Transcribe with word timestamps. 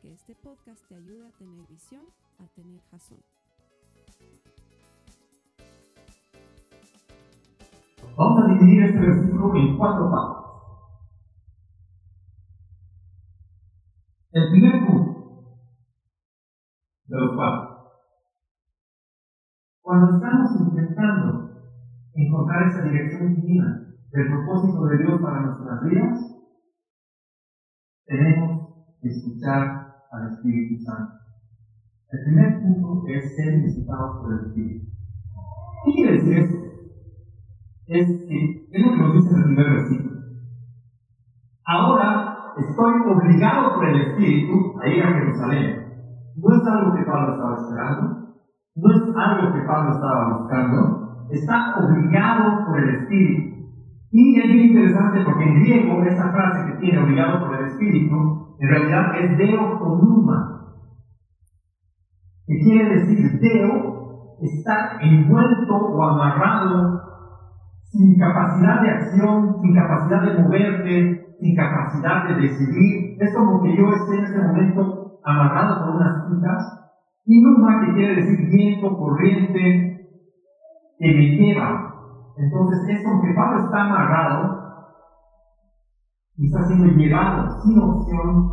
que 0.00 0.12
este 0.14 0.34
podcast 0.34 0.82
te 0.88 0.94
ayude 0.94 1.26
a 1.26 1.30
tener 1.32 1.66
visión, 1.68 2.02
a 2.38 2.46
tener 2.54 2.80
jazón. 2.90 3.18
Vamos 8.16 8.44
a 8.44 8.48
dividir 8.48 8.84
este 8.84 9.00
versículo 9.00 9.54
en 9.56 9.76
cuatro 9.76 10.10
partes. 10.10 10.40
El 14.32 14.50
primer 14.52 14.86
punto 14.86 15.60
de 17.04 17.20
los 17.20 17.36
cuatro. 17.36 17.90
Cuando 19.82 20.16
estamos 20.16 20.60
intentando 20.60 21.62
encontrar 22.14 22.68
esa 22.68 22.82
dirección 22.84 23.34
divina 23.34 23.94
del 24.12 24.28
propósito 24.28 24.86
de 24.86 24.98
Dios 24.98 25.20
para 25.20 25.42
nuestras 25.42 25.82
vidas, 25.84 26.20
tenemos 28.06 28.96
que 29.00 29.08
escuchar 29.08 29.79
al 30.10 30.26
Espíritu 30.26 30.76
Santo. 30.82 31.12
El 32.10 32.24
primer 32.24 32.60
punto 32.60 33.04
es 33.06 33.36
ser 33.36 33.62
visitados 33.62 34.18
por 34.20 34.32
el 34.32 34.40
Espíritu. 34.40 34.86
¿Qué 35.84 35.92
quiere 35.92 36.12
decir 36.12 36.38
esto? 36.38 36.56
Es 37.86 38.26
que 38.28 38.68
es 38.72 38.82
lo 38.84 38.92
que 38.92 38.98
nos 38.98 39.14
dice 39.14 39.30
en 39.30 39.38
el 39.38 39.44
primer 39.44 39.70
versículo. 39.70 40.20
Ahora 41.64 42.52
estoy 42.56 42.92
obligado 43.06 43.74
por 43.74 43.86
el 43.86 43.96
Espíritu 43.96 44.52
a 44.82 44.88
ir 44.88 45.02
a 45.02 45.12
Jerusalén. 45.12 45.76
No 46.36 46.54
es 46.54 46.66
algo 46.66 46.94
que 46.94 47.04
Pablo 47.04 47.32
estaba 47.32 47.56
esperando, 47.56 48.34
no 48.74 48.92
es 48.92 49.02
algo 49.16 49.52
que 49.52 49.66
Pablo 49.66 49.90
estaba 49.90 50.38
buscando, 50.38 51.26
está 51.30 51.76
obligado 51.78 52.66
por 52.66 52.80
el 52.80 52.88
Espíritu. 52.88 53.50
Y 54.10 54.40
es 54.40 54.48
bien 54.48 54.70
interesante 54.70 55.20
porque 55.24 55.44
en 55.44 55.60
griego 55.60 56.02
esa 56.02 56.32
frase 56.32 56.72
que 56.72 56.78
tiene 56.80 56.98
obligado 56.98 57.46
por 57.46 57.54
el 57.56 57.66
Espíritu 57.66 58.49
en 58.60 58.68
realidad 58.68 59.16
es 59.18 59.38
deo 59.38 59.78
conuma, 59.78 60.76
que 62.46 62.58
quiere 62.62 62.96
decir 62.96 63.40
deo 63.40 64.36
estar 64.42 65.02
envuelto 65.02 65.74
o 65.74 66.02
amarrado, 66.02 67.00
sin 67.80 68.18
capacidad 68.18 68.82
de 68.82 68.90
acción, 68.90 69.56
sin 69.60 69.74
capacidad 69.74 70.22
de 70.22 70.42
moverte, 70.42 71.34
sin 71.40 71.56
capacidad 71.56 72.28
de 72.28 72.34
decidir. 72.34 73.16
Es 73.18 73.34
como 73.34 73.62
que 73.62 73.76
yo 73.76 73.92
esté 73.92 74.18
en 74.18 74.24
ese 74.24 74.42
momento 74.46 75.10
amarrado 75.24 75.80
por 75.80 75.96
unas 75.96 76.26
cintas, 76.26 76.62
y 77.24 77.42
numa 77.42 77.80
que 77.80 77.92
quiere 77.94 78.16
decir 78.16 78.46
viento, 78.46 78.94
corriente, 78.98 79.96
que 80.98 81.12
me 81.14 81.26
lleva. 81.30 81.94
Entonces 82.36 82.78
es 82.90 83.04
como 83.04 83.22
que 83.22 83.32
Pablo 83.34 83.64
está 83.64 83.86
amarrado 83.86 84.59
y 86.40 86.46
está 86.46 86.64
siendo 86.64 86.86
llevado 86.96 87.50
sin 87.62 87.78
opción 87.78 88.48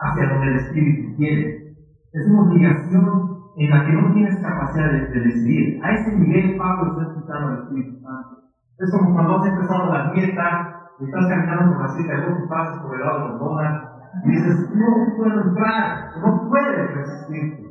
hacia 0.00 0.26
donde 0.26 0.46
el 0.46 0.56
Espíritu 0.56 1.14
quiere. 1.16 1.76
Es 2.12 2.26
una 2.30 2.48
obligación 2.48 3.36
en 3.58 3.70
la 3.70 3.84
que 3.84 3.92
no 3.92 4.10
tienes 4.14 4.40
capacidad 4.40 4.90
de, 4.90 5.20
decidir. 5.20 5.78
A 5.84 5.92
ese 5.92 6.16
nivel 6.16 6.56
Pablo 6.56 6.88
está 6.92 7.12
escuchando 7.12 7.48
al 7.48 7.58
Espíritu 7.58 8.00
Santo. 8.00 8.40
Es 8.78 8.90
como 8.90 9.12
cuando 9.12 9.36
has 9.36 9.46
empezado 9.46 9.92
la 9.92 10.12
dieta 10.12 10.78
estás 10.98 11.26
caminando 11.28 11.72
por 11.72 11.82
la 11.82 11.88
cita 11.88 12.14
y 12.14 12.30
vos 12.30 12.48
pasas 12.48 12.78
por 12.80 12.94
el 12.94 13.00
lado 13.00 13.32
de 13.32 13.38
donas 13.38 13.88
y 14.24 14.30
dices, 14.30 14.70
no 14.74 15.16
puedo 15.16 15.42
entrar, 15.42 16.10
no 16.22 16.48
puedes 16.48 16.94
resistirte. 16.94 17.62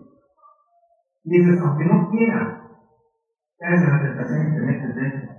Y 1.24 1.40
dices, 1.40 1.60
aunque 1.62 1.86
no 1.86 2.10
quiera, 2.10 2.62
caes 3.58 3.82
en 3.82 3.92
la 3.92 4.02
tentación 4.02 4.48
y 4.48 4.54
te 4.54 4.62
metes 4.62 4.96
dentro 4.96 5.31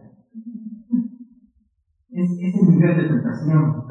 nivel 2.83 2.97
de 2.97 3.07
tentación, 3.07 3.87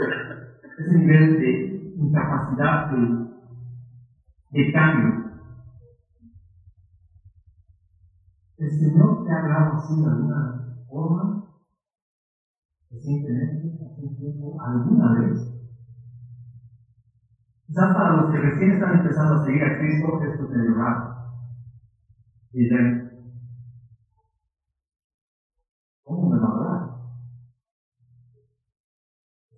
ese 0.78 0.96
nivel 0.98 1.38
de 1.38 1.94
incapacidad 1.96 2.90
de, 4.52 4.72
cambio. 4.74 5.16
El 8.58 8.70
Señor 8.70 9.24
te 9.24 9.32
ha 9.32 9.38
hablado 9.38 9.72
así 9.78 9.98
de 9.98 10.08
alguna 10.08 10.54
forma, 10.88 11.40
recientemente, 12.92 13.70
hace 13.86 14.02
un 14.02 14.16
tiempo, 14.18 14.58
alguna 14.62 15.14
vez. 15.14 15.50
Quizás 17.68 17.94
para 17.94 18.12
los 18.12 18.30
que 18.30 18.40
recién 18.40 18.72
están 18.72 18.94
empezando 18.96 19.36
a 19.36 19.44
seguir 19.46 19.64
a 19.64 19.78
Cristo, 19.78 20.20
esto 20.22 20.48
te 20.48 20.58
raro. 20.76 21.16
Dicen, 22.52 23.11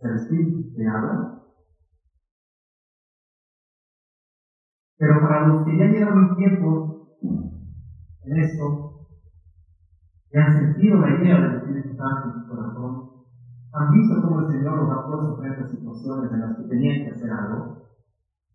el 0.07 0.15
Espíritu 0.15 0.73
te 0.75 0.87
habla. 0.87 1.33
Pero 4.97 5.21
para 5.21 5.47
los 5.47 5.65
que 5.65 5.77
ya 5.77 5.85
llevan 5.85 6.17
un 6.17 6.35
tiempo 6.35 6.95
en 7.21 8.37
esto, 8.37 8.93
que 10.29 10.39
han 10.39 10.53
sentido 10.53 10.97
la 10.99 11.15
idea 11.19 11.41
del 11.41 11.55
Espíritu 11.57 11.93
Santo 11.95 12.29
en 12.29 12.41
su 12.41 12.47
corazón, 12.47 13.13
han 13.73 13.91
visto 13.91 14.21
cómo 14.21 14.39
el 14.41 14.47
Señor 14.47 14.77
los 14.77 14.91
ha 14.91 15.05
puesto 15.07 15.35
frente 15.37 15.61
a 15.61 15.67
situaciones 15.67 16.31
en 16.31 16.41
las 16.41 16.57
que 16.57 16.63
tenían 16.63 17.03
que 17.03 17.09
hacer 17.11 17.31
algo, 17.31 17.75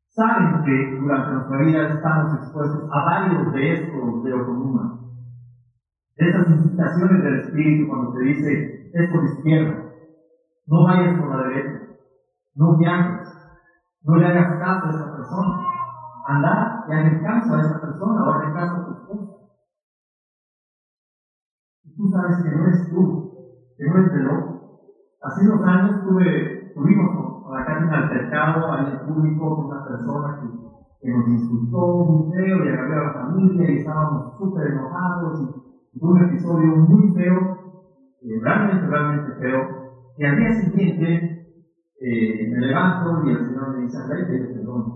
saben 0.08 0.62
que 0.64 0.96
durante 0.96 1.32
nuestra 1.32 1.58
vida 1.58 1.88
estamos 1.88 2.34
expuestos 2.34 2.88
a 2.90 3.04
varios 3.04 3.52
de 3.52 3.72
estos 3.72 4.22
de 4.24 4.32
Oconuma, 4.32 4.98
de 6.16 6.28
esas 6.28 6.48
incitaciones 6.50 7.22
del 7.22 7.34
Espíritu 7.34 7.86
cuando 7.88 8.12
te 8.12 8.20
dice, 8.20 8.88
es 8.92 9.10
por 9.10 9.24
izquierda, 9.24 9.87
no 10.68 10.84
vayas 10.84 11.16
por 11.16 11.28
la 11.34 11.48
derecha. 11.48 11.80
No 12.54 12.76
viajes. 12.76 13.24
No 14.04 14.16
le 14.16 14.26
hagas 14.26 14.58
caso 14.60 14.86
a 14.86 14.90
esa 14.90 15.10
persona. 15.10 15.56
Anda 16.28 16.84
y 16.86 16.92
hagas 16.92 17.22
caso 17.22 17.54
a 17.54 17.60
esa 17.60 17.80
persona 17.80 18.22
o 18.22 18.32
hagas 18.32 18.52
caso 18.52 18.76
a 18.76 18.84
tu 18.84 18.90
esposa. 18.92 19.32
Y 21.84 21.96
tú 21.96 22.06
sabes 22.12 22.36
que 22.44 22.50
no 22.52 22.64
eres 22.64 22.88
tú, 22.90 23.32
que 23.76 23.86
no 23.86 23.96
eres 23.96 24.12
de. 24.12 24.58
Hace 25.20 25.48
unos 25.48 25.64
años 25.64 26.04
tuve, 26.04 26.72
tuvimos 26.74 27.42
por 27.42 27.58
acá 27.58 27.78
un 27.82 27.92
altercado 27.92 28.78
en 28.78 28.86
el 28.86 29.00
público 29.00 29.56
con 29.56 29.66
una 29.66 29.82
persona 29.82 30.38
que, 30.38 31.08
nos 31.10 31.26
insultó 31.28 32.04
muy 32.04 32.28
feo 32.28 32.64
y 32.64 32.68
agarró 32.68 32.98
a 32.98 33.04
la 33.06 33.12
familia 33.14 33.70
y 33.70 33.76
estábamos 33.76 34.36
súper 34.36 34.66
enojados 34.66 35.40
y, 35.40 35.64
un 36.00 36.22
episodio 36.22 36.76
muy 36.76 37.10
feo, 37.12 37.58
eh, 38.20 38.38
realmente, 38.42 38.86
realmente 38.86 39.32
feo. 39.38 39.87
Y 40.18 40.26
al 40.26 40.36
día 40.36 40.52
siguiente 40.52 41.38
eh, 42.00 42.48
me 42.50 42.58
levanto 42.60 43.22
y 43.24 43.30
el 43.30 43.40
Señor 43.46 43.70
me 43.70 43.78
dice, 43.82 43.98
anda 43.98 44.18
y 44.18 44.26
pide 44.26 44.48
perdón. 44.48 44.92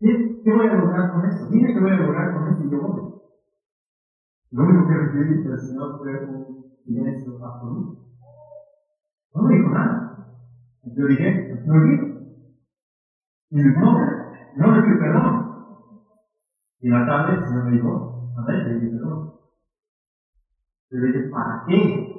¿Qué, 0.00 0.40
¿Qué 0.44 0.52
voy 0.52 0.66
a 0.66 0.74
lograr 0.74 1.10
con 1.12 1.26
eso? 1.26 1.46
Dime 1.50 1.74
qué 1.74 1.80
voy 1.80 1.92
a 1.92 1.98
lograr 1.98 2.32
con 2.32 2.48
eso 2.48 2.64
y 2.64 2.70
yo 2.70 2.80
voy. 2.80 3.02
Lo 4.52 4.64
único 4.64 4.86
que 4.88 4.96
recibí 4.96 5.42
del 5.44 5.60
Señor 5.60 5.98
fue 5.98 6.24
un 6.24 6.64
silencio 6.86 7.44
absoluto. 7.44 7.92
No 9.34 9.42
me 9.44 9.56
dijo 9.56 9.70
nada. 9.70 10.14
Yo 10.96 11.06
dije, 11.06 11.48
me 11.66 11.74
olvido. 11.76 12.06
Y 13.50 13.62
no, 13.62 13.94
no 14.56 14.72
le 14.72 14.82
pido 14.82 14.98
perdón. 14.98 15.49
Y 16.80 16.88
la 16.88 17.04
tarde 17.06 17.32
el 17.34 17.40
Señor 17.42 17.64
me 17.64 17.72
dijo, 17.72 18.32
a 18.36 18.44
ver, 18.46 18.64
le 18.64 18.74
dije, 18.74 18.88
perdón. 18.90 19.28
Le 20.90 21.06
dije, 21.06 21.28
¿para 21.30 21.62
qué? 21.66 22.10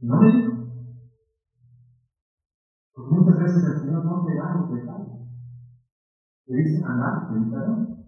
no 0.00 0.18
me 0.18 0.28
dijo. 0.32 0.52
Porque 2.94 3.10
muchas 3.10 3.38
veces 3.38 3.64
el 3.64 3.76
Señor 3.80 4.04
no 4.04 4.24
te 4.24 4.34
da 4.34 4.54
los 4.54 4.68
detalles. 4.68 5.20
Te 6.46 6.54
dice, 6.54 6.82
anda, 6.84 7.26
te 7.28 7.34
perdón. 7.50 8.00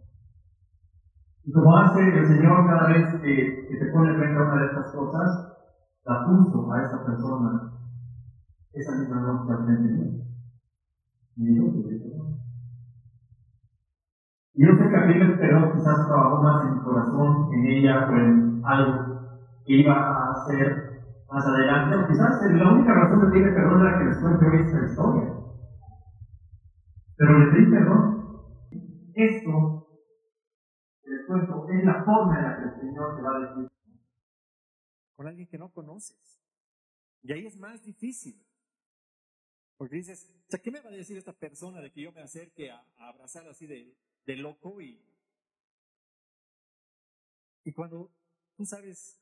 Y 1.45 1.53
como 1.53 1.77
hace 1.77 2.01
el 2.01 2.27
Señor 2.27 2.65
cada 2.67 2.87
vez 2.87 3.05
que, 3.21 3.77
te 3.77 3.87
pone 3.93 4.15
frente 4.15 4.39
a 4.39 4.43
una 4.43 4.59
de 4.59 4.65
estas 4.67 4.91
cosas, 4.93 5.45
la 6.05 6.25
puso 6.25 6.73
a 6.73 6.81
esa 6.81 7.05
persona 7.05 7.69
esa 8.73 8.95
misma 8.97 9.21
noche 9.21 9.51
al 9.51 9.65
frente 9.65 9.89
de 9.89 9.95
mí. 9.95 10.19
Me 11.37 11.47
dijo, 11.51 11.71
te 11.73 11.83
perdón. 11.83 12.33
Y 14.55 14.67
yo 14.67 14.75
sé 14.75 14.89
que 14.89 14.97
aquel 14.97 15.39
perdón 15.39 15.73
quizás 15.73 16.07
trabajó 16.07 16.43
más 16.43 16.67
en 16.67 16.75
mi 16.75 16.85
corazón, 16.85 17.55
en 17.55 17.67
ella 17.67 18.09
o 18.09 18.17
en 18.17 18.63
algo 18.65 19.13
que 19.65 19.73
iba 19.73 19.95
a 19.95 20.33
hacer 20.33 21.03
más 21.31 21.47
adelante, 21.47 21.97
o 21.97 22.07
quizás 22.07 22.43
la 22.53 22.73
única 22.73 22.93
razón 22.93 23.21
de 23.21 23.33
pedir 23.33 23.55
perdón 23.55 23.81
era 23.81 23.99
que 23.99 24.05
les 24.05 24.19
cuente 24.19 24.47
esta 24.61 24.85
historia. 24.85 25.33
Pero 27.17 27.39
le 27.39 27.53
pedí 27.53 27.71
perdón. 27.71 28.13
Esto, 29.15 29.89
les 31.05 31.27
cuento, 31.27 31.69
es 31.69 31.85
la 31.85 32.05
forma 32.05 32.39
en 32.39 32.45
la 32.45 32.57
que 32.57 32.63
el 32.65 32.81
Señor 32.81 33.17
te 33.17 33.23
va 33.23 33.37
a 33.37 33.41
decir. 33.41 33.69
Con 35.17 35.27
alguien 35.27 35.49
que 35.49 35.59
no 35.59 35.73
conoces. 35.73 36.43
Y 37.23 37.33
ahí 37.33 37.47
es 37.47 37.57
más 37.57 37.83
difícil. 37.83 38.45
Porque 39.77 39.97
dices, 39.97 40.31
¿qué 40.63 40.71
me 40.71 40.81
va 40.81 40.91
a 40.91 40.93
decir 40.93 41.17
esta 41.17 41.33
persona 41.33 41.81
de 41.81 41.91
que 41.91 42.03
yo 42.03 42.13
me 42.13 42.21
acerque 42.21 42.71
a, 42.71 42.85
abrazar 42.99 43.47
así 43.49 43.67
de, 43.67 43.97
de 44.27 44.37
loco? 44.37 44.81
Y, 44.81 45.01
y 47.65 47.73
cuando 47.73 48.11
tú 48.57 48.65
sabes 48.65 49.21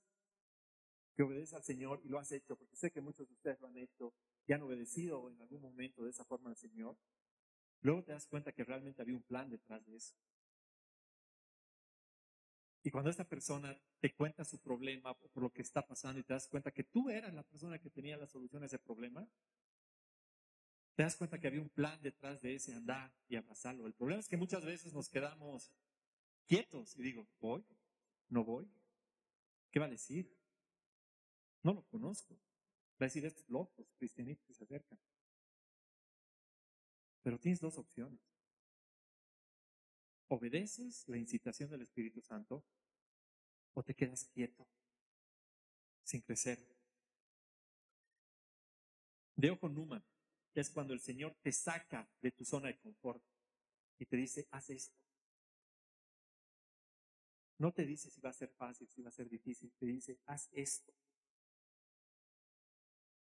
que 1.16 1.22
obedeces 1.22 1.54
al 1.54 1.62
Señor 1.62 2.00
y 2.04 2.08
lo 2.08 2.18
has 2.18 2.32
hecho, 2.32 2.56
porque 2.56 2.76
sé 2.76 2.90
que 2.90 3.00
muchos 3.00 3.28
de 3.28 3.34
ustedes 3.34 3.60
lo 3.60 3.68
han 3.68 3.76
hecho 3.76 4.12
y 4.46 4.52
han 4.52 4.62
obedecido 4.62 5.30
en 5.30 5.40
algún 5.40 5.60
momento 5.60 6.04
de 6.04 6.10
esa 6.10 6.24
forma 6.24 6.50
al 6.50 6.56
Señor, 6.56 6.96
luego 7.82 8.02
te 8.02 8.12
das 8.12 8.26
cuenta 8.26 8.52
que 8.52 8.64
realmente 8.64 9.02
había 9.02 9.16
un 9.16 9.22
plan 9.22 9.50
detrás 9.50 9.84
de 9.86 9.96
eso. 9.96 10.14
Y 12.82 12.90
cuando 12.90 13.10
esta 13.10 13.24
persona 13.24 13.78
te 14.00 14.14
cuenta 14.14 14.44
su 14.44 14.58
problema 14.58 15.14
por 15.14 15.42
lo 15.42 15.52
que 15.52 15.60
está 15.60 15.86
pasando 15.86 16.18
y 16.18 16.22
te 16.22 16.32
das 16.32 16.48
cuenta 16.48 16.70
que 16.70 16.84
tú 16.84 17.10
eras 17.10 17.34
la 17.34 17.42
persona 17.42 17.78
que 17.78 17.90
tenía 17.90 18.16
la 18.16 18.26
solución 18.26 18.62
a 18.62 18.66
ese 18.66 18.78
problema, 18.78 19.28
te 21.00 21.04
das 21.04 21.16
cuenta 21.16 21.40
que 21.40 21.46
había 21.46 21.62
un 21.62 21.70
plan 21.70 21.98
detrás 22.02 22.42
de 22.42 22.54
ese 22.54 22.74
andar 22.74 23.10
y 23.26 23.34
abrazarlo. 23.34 23.86
El 23.86 23.94
problema 23.94 24.20
es 24.20 24.28
que 24.28 24.36
muchas 24.36 24.62
veces 24.62 24.92
nos 24.92 25.08
quedamos 25.08 25.72
quietos 26.46 26.94
y 26.94 27.00
digo, 27.00 27.26
¿voy? 27.40 27.64
¿No 28.28 28.44
voy? 28.44 28.70
¿Qué 29.70 29.80
va 29.80 29.86
a 29.86 29.88
decir? 29.88 30.30
No 31.62 31.72
lo 31.72 31.82
conozco. 31.86 32.34
Va 32.34 32.98
a 32.98 33.04
decir 33.04 33.24
estos 33.24 33.48
locos, 33.48 33.90
cristianitos 33.96 34.44
que 34.44 34.52
se 34.52 34.64
acercan. 34.64 35.00
Pero 37.22 37.38
tienes 37.38 37.60
dos 37.60 37.78
opciones. 37.78 38.20
¿Obedeces 40.28 41.08
la 41.08 41.16
incitación 41.16 41.70
del 41.70 41.80
Espíritu 41.80 42.20
Santo 42.20 42.62
o 43.72 43.82
te 43.82 43.94
quedas 43.94 44.26
quieto, 44.26 44.68
sin 46.02 46.20
crecer? 46.20 46.58
De 49.34 49.50
ojo 49.50 49.66
Numa 49.70 50.04
es 50.54 50.70
cuando 50.70 50.92
el 50.92 51.00
Señor 51.00 51.36
te 51.42 51.52
saca 51.52 52.08
de 52.20 52.32
tu 52.32 52.44
zona 52.44 52.68
de 52.68 52.78
confort 52.78 53.22
y 53.98 54.06
te 54.06 54.16
dice, 54.16 54.48
haz 54.50 54.70
esto. 54.70 54.96
No 57.58 57.72
te 57.72 57.84
dice 57.84 58.10
si 58.10 58.20
va 58.20 58.30
a 58.30 58.34
ser 58.34 58.48
fácil, 58.50 58.88
si 58.88 59.02
va 59.02 59.10
a 59.10 59.12
ser 59.12 59.28
difícil, 59.28 59.70
te 59.78 59.86
dice, 59.86 60.18
haz 60.26 60.48
esto. 60.52 60.92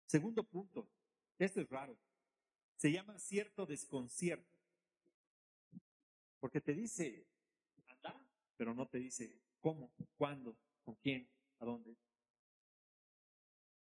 Segundo 0.08 0.44
punto, 0.44 0.90
esto 1.38 1.62
es 1.62 1.70
raro, 1.70 1.98
se 2.78 2.92
llama 2.92 3.20
cierto 3.20 3.66
desconcierto. 3.66 4.50
Porque 6.40 6.60
te 6.60 6.74
dice, 6.74 7.28
anda, 7.86 8.26
pero 8.58 8.74
no 8.74 8.88
te 8.88 8.98
dice 8.98 9.40
cómo, 9.60 9.94
cuándo, 10.16 10.58
con 10.84 10.96
quién, 10.96 11.30
a 11.60 11.66
dónde. 11.66 11.96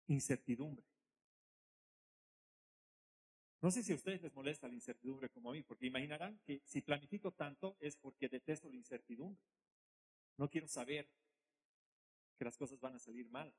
Incertidumbre. 0.06 0.86
No 3.66 3.72
sé 3.72 3.82
si 3.82 3.90
a 3.90 3.96
ustedes 3.96 4.22
les 4.22 4.32
molesta 4.32 4.68
la 4.68 4.74
incertidumbre 4.74 5.28
como 5.28 5.50
a 5.50 5.52
mí, 5.52 5.60
porque 5.64 5.86
imaginarán 5.86 6.38
que 6.44 6.62
si 6.64 6.82
planifico 6.82 7.32
tanto 7.32 7.76
es 7.80 7.96
porque 7.96 8.28
detesto 8.28 8.68
la 8.68 8.76
incertidumbre. 8.76 9.42
No 10.36 10.48
quiero 10.48 10.68
saber 10.68 11.10
que 12.38 12.44
las 12.44 12.56
cosas 12.56 12.78
van 12.78 12.94
a 12.94 13.00
salir 13.00 13.28
mal. 13.28 13.52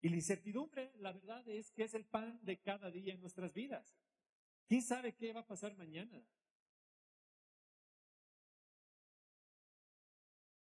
Y 0.00 0.08
la 0.08 0.16
incertidumbre, 0.16 0.90
la 0.96 1.12
verdad 1.12 1.46
es 1.50 1.70
que 1.70 1.84
es 1.84 1.92
el 1.92 2.06
pan 2.06 2.40
de 2.42 2.62
cada 2.62 2.90
día 2.90 3.12
en 3.12 3.20
nuestras 3.20 3.52
vidas. 3.52 3.94
¿Quién 4.66 4.80
sabe 4.80 5.14
qué 5.14 5.34
va 5.34 5.40
a 5.40 5.46
pasar 5.46 5.76
mañana? 5.76 6.26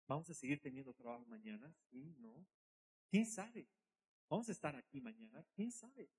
¿Vamos 0.07 0.29
a 0.29 0.35
seguir 0.35 0.61
teniendo 0.61 0.93
trabajo 0.93 1.25
mañana? 1.25 1.75
Sí, 1.91 2.15
no. 2.19 2.47
¿Quién 3.09 3.25
sabe? 3.25 3.67
¿Vamos 4.29 4.49
a 4.49 4.53
estar 4.53 4.77
aquí 4.77 5.01
mañana? 5.01 5.45
¿Quién 5.55 5.73
sabe? 5.73 6.11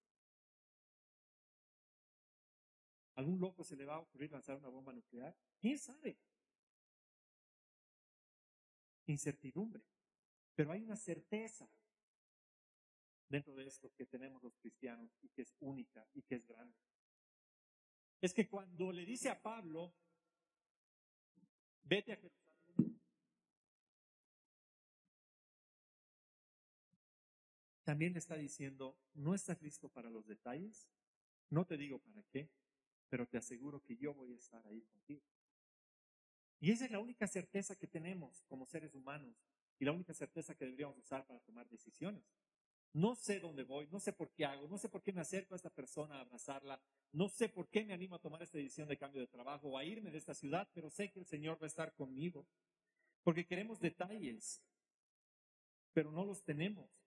¿Algún 3.15 3.39
loco 3.39 3.63
se 3.63 3.75
le 3.75 3.85
va 3.85 3.95
a 3.95 3.99
ocurrir 3.99 4.31
lanzar 4.31 4.57
una 4.57 4.69
bomba 4.69 4.93
nuclear? 4.93 5.35
¿Quién 5.59 5.77
sabe? 5.77 6.17
Incertidumbre. 9.05 9.83
Pero 10.55 10.71
hay 10.71 10.83
una 10.83 10.95
certeza 10.95 11.69
dentro 13.27 13.55
de 13.55 13.67
esto 13.67 13.93
que 13.93 14.05
tenemos 14.05 14.41
los 14.41 14.55
cristianos 14.57 15.15
y 15.21 15.29
que 15.29 15.43
es 15.43 15.55
única 15.59 16.07
y 16.13 16.23
que 16.23 16.35
es 16.35 16.47
grande. 16.47 16.75
Es 18.21 18.33
que 18.33 18.47
cuando 18.49 18.91
le 18.91 19.05
dice 19.05 19.29
a 19.29 19.41
Pablo, 19.41 19.93
vete 21.83 22.13
a 22.13 22.15
Jerusalén, 22.15 22.48
también 27.89 28.13
le 28.13 28.19
está 28.19 28.35
diciendo, 28.35 28.95
no 29.15 29.33
estás 29.33 29.59
listo 29.63 29.89
para 29.89 30.11
los 30.11 30.27
detalles, 30.27 30.87
no 31.49 31.65
te 31.65 31.75
digo 31.75 31.97
para 31.97 32.21
qué, 32.31 32.47
pero 33.07 33.25
te 33.25 33.39
aseguro 33.39 33.81
que 33.81 33.97
yo 33.97 34.13
voy 34.13 34.31
a 34.31 34.37
estar 34.37 34.63
ahí 34.67 34.83
contigo. 34.83 35.25
Y 36.59 36.69
esa 36.69 36.85
es 36.85 36.91
la 36.91 36.99
única 36.99 37.25
certeza 37.25 37.75
que 37.75 37.87
tenemos 37.87 38.43
como 38.43 38.67
seres 38.67 38.93
humanos 38.93 39.35
y 39.79 39.85
la 39.85 39.91
única 39.91 40.13
certeza 40.13 40.53
que 40.53 40.65
deberíamos 40.65 40.99
usar 40.99 41.25
para 41.25 41.39
tomar 41.39 41.67
decisiones. 41.67 42.23
No 42.93 43.15
sé 43.15 43.39
dónde 43.39 43.63
voy, 43.63 43.87
no 43.87 43.99
sé 43.99 44.13
por 44.13 44.29
qué 44.33 44.45
hago, 44.45 44.67
no 44.67 44.77
sé 44.77 44.87
por 44.87 45.01
qué 45.01 45.11
me 45.11 45.21
acerco 45.21 45.55
a 45.55 45.57
esta 45.57 45.71
persona 45.71 46.17
a 46.17 46.21
abrazarla, 46.21 46.79
no 47.11 47.27
sé 47.27 47.49
por 47.49 47.69
qué 47.69 47.83
me 47.83 47.95
animo 47.95 48.17
a 48.17 48.21
tomar 48.21 48.43
esta 48.43 48.59
decisión 48.59 48.87
de 48.87 48.99
cambio 48.99 49.21
de 49.21 49.27
trabajo 49.27 49.69
o 49.69 49.79
a 49.79 49.83
irme 49.83 50.11
de 50.11 50.19
esta 50.19 50.35
ciudad, 50.35 50.69
pero 50.75 50.91
sé 50.91 51.09
que 51.09 51.21
el 51.21 51.25
Señor 51.25 51.59
va 51.59 51.65
a 51.65 51.73
estar 51.73 51.95
conmigo. 51.95 52.45
Porque 53.23 53.47
queremos 53.47 53.79
detalles, 53.79 54.61
pero 55.91 56.11
no 56.11 56.23
los 56.23 56.43
tenemos. 56.43 56.98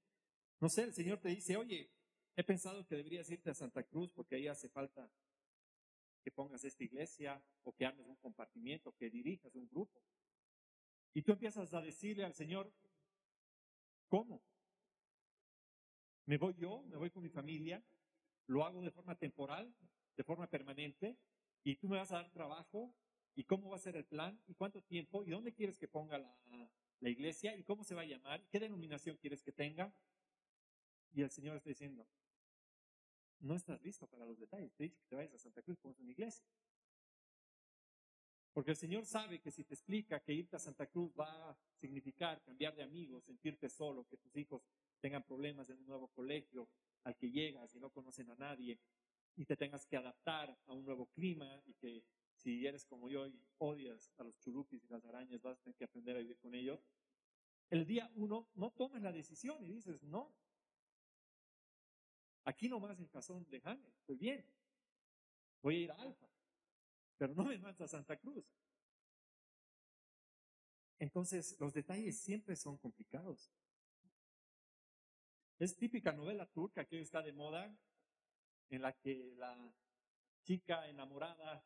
No 0.62 0.68
sé, 0.68 0.84
el 0.84 0.94
Señor 0.94 1.18
te 1.18 1.28
dice, 1.28 1.56
oye, 1.56 1.90
he 2.36 2.44
pensado 2.44 2.86
que 2.86 2.94
deberías 2.94 3.28
irte 3.28 3.50
a 3.50 3.54
Santa 3.54 3.82
Cruz 3.82 4.12
porque 4.12 4.36
ahí 4.36 4.46
hace 4.46 4.68
falta 4.68 5.10
que 6.22 6.30
pongas 6.30 6.62
esta 6.62 6.84
iglesia 6.84 7.42
o 7.64 7.74
que 7.74 7.84
armes 7.84 8.06
un 8.06 8.14
compartimiento, 8.14 8.94
que 8.94 9.10
dirijas 9.10 9.52
un 9.56 9.68
grupo. 9.68 10.00
Y 11.14 11.22
tú 11.22 11.32
empiezas 11.32 11.74
a 11.74 11.80
decirle 11.80 12.24
al 12.24 12.34
Señor, 12.34 12.72
¿cómo? 14.06 14.40
Me 16.26 16.38
voy 16.38 16.54
yo, 16.54 16.84
me 16.84 16.96
voy 16.96 17.10
con 17.10 17.24
mi 17.24 17.28
familia, 17.28 17.82
lo 18.46 18.64
hago 18.64 18.82
de 18.82 18.92
forma 18.92 19.16
temporal, 19.18 19.74
de 20.16 20.22
forma 20.22 20.46
permanente, 20.46 21.18
y 21.64 21.74
tú 21.74 21.88
me 21.88 21.96
vas 21.96 22.12
a 22.12 22.18
dar 22.18 22.30
trabajo, 22.30 22.94
y 23.34 23.42
cómo 23.42 23.70
va 23.70 23.78
a 23.78 23.80
ser 23.80 23.96
el 23.96 24.04
plan, 24.04 24.40
y 24.46 24.54
cuánto 24.54 24.80
tiempo, 24.80 25.24
y 25.24 25.30
dónde 25.30 25.52
quieres 25.52 25.76
que 25.76 25.88
ponga 25.88 26.18
la, 26.18 27.10
iglesia, 27.10 27.56
y 27.56 27.64
cómo 27.64 27.82
se 27.82 27.96
va 27.96 28.02
a 28.02 28.04
llamar, 28.04 28.46
qué 28.48 28.60
denominación 28.60 29.16
quieres 29.16 29.42
que 29.42 29.50
tenga. 29.50 29.92
Y 31.12 31.22
el 31.22 31.30
Señor 31.30 31.56
está 31.56 31.68
diciendo, 31.68 32.06
no 33.40 33.54
estás 33.54 33.82
listo 33.82 34.06
para 34.06 34.24
los 34.24 34.38
detalles, 34.38 34.72
te 34.74 34.84
he 34.84 34.88
dicho 34.88 35.00
que 35.00 35.08
te 35.08 35.16
vayas 35.16 35.34
a 35.34 35.38
Santa 35.38 35.62
Cruz, 35.62 35.78
pongas 35.78 35.98
una 36.00 36.10
iglesia. 36.10 36.44
Porque 38.52 38.70
el 38.70 38.76
Señor 38.76 39.06
sabe 39.06 39.40
que 39.40 39.50
si 39.50 39.64
te 39.64 39.74
explica 39.74 40.20
que 40.20 40.32
irte 40.32 40.56
a 40.56 40.58
Santa 40.58 40.86
Cruz 40.86 41.12
va 41.18 41.50
a 41.50 41.58
significar 41.78 42.42
cambiar 42.42 42.74
de 42.74 42.82
amigos, 42.82 43.24
sentirte 43.24 43.68
solo, 43.68 44.06
que 44.06 44.18
tus 44.18 44.36
hijos 44.36 44.62
tengan 45.00 45.22
problemas 45.22 45.68
en 45.70 45.78
un 45.78 45.86
nuevo 45.86 46.08
colegio 46.08 46.68
al 47.04 47.16
que 47.16 47.30
llegas 47.30 47.74
y 47.74 47.80
no 47.80 47.90
conocen 47.90 48.30
a 48.30 48.36
nadie 48.36 48.78
y 49.36 49.44
te 49.46 49.56
tengas 49.56 49.86
que 49.86 49.96
adaptar 49.96 50.56
a 50.66 50.72
un 50.72 50.84
nuevo 50.84 51.06
clima 51.06 51.62
y 51.66 51.74
que 51.74 52.04
si 52.34 52.66
eres 52.66 52.84
como 52.84 53.08
yo 53.08 53.26
y 53.26 53.42
odias 53.58 54.12
a 54.18 54.24
los 54.24 54.38
churupis 54.38 54.84
y 54.84 54.88
las 54.88 55.04
arañas 55.04 55.40
vas 55.40 55.58
a 55.58 55.62
tener 55.62 55.76
que 55.76 55.84
aprender 55.84 56.16
a 56.16 56.20
vivir 56.20 56.38
con 56.38 56.54
ellos. 56.54 56.80
El 57.70 57.86
día 57.86 58.10
uno 58.16 58.50
no 58.54 58.70
tomas 58.72 59.00
la 59.00 59.12
decisión 59.12 59.64
y 59.64 59.72
dices, 59.72 60.02
no, 60.02 60.34
aquí 62.44 62.68
nomás 62.68 62.98
en 62.98 63.06
Cazón 63.06 63.48
de 63.48 63.60
Jane, 63.60 63.86
estoy 63.98 64.16
bien, 64.16 64.46
voy 65.62 65.76
a 65.76 65.78
ir 65.80 65.90
a 65.92 65.94
Alfa, 65.96 66.28
pero 67.16 67.34
no 67.34 67.44
me 67.44 67.58
mandas 67.58 67.82
a 67.82 67.88
Santa 67.88 68.16
Cruz. 68.18 68.44
Entonces, 70.98 71.56
los 71.58 71.72
detalles 71.72 72.20
siempre 72.20 72.54
son 72.54 72.78
complicados. 72.78 73.52
Es 75.58 75.76
típica 75.76 76.12
novela 76.12 76.46
turca 76.46 76.84
que 76.84 76.96
hoy 76.96 77.02
está 77.02 77.22
de 77.22 77.32
moda, 77.32 77.76
en 78.70 78.82
la 78.82 78.92
que 78.92 79.34
la 79.36 79.74
chica 80.42 80.88
enamorada, 80.88 81.64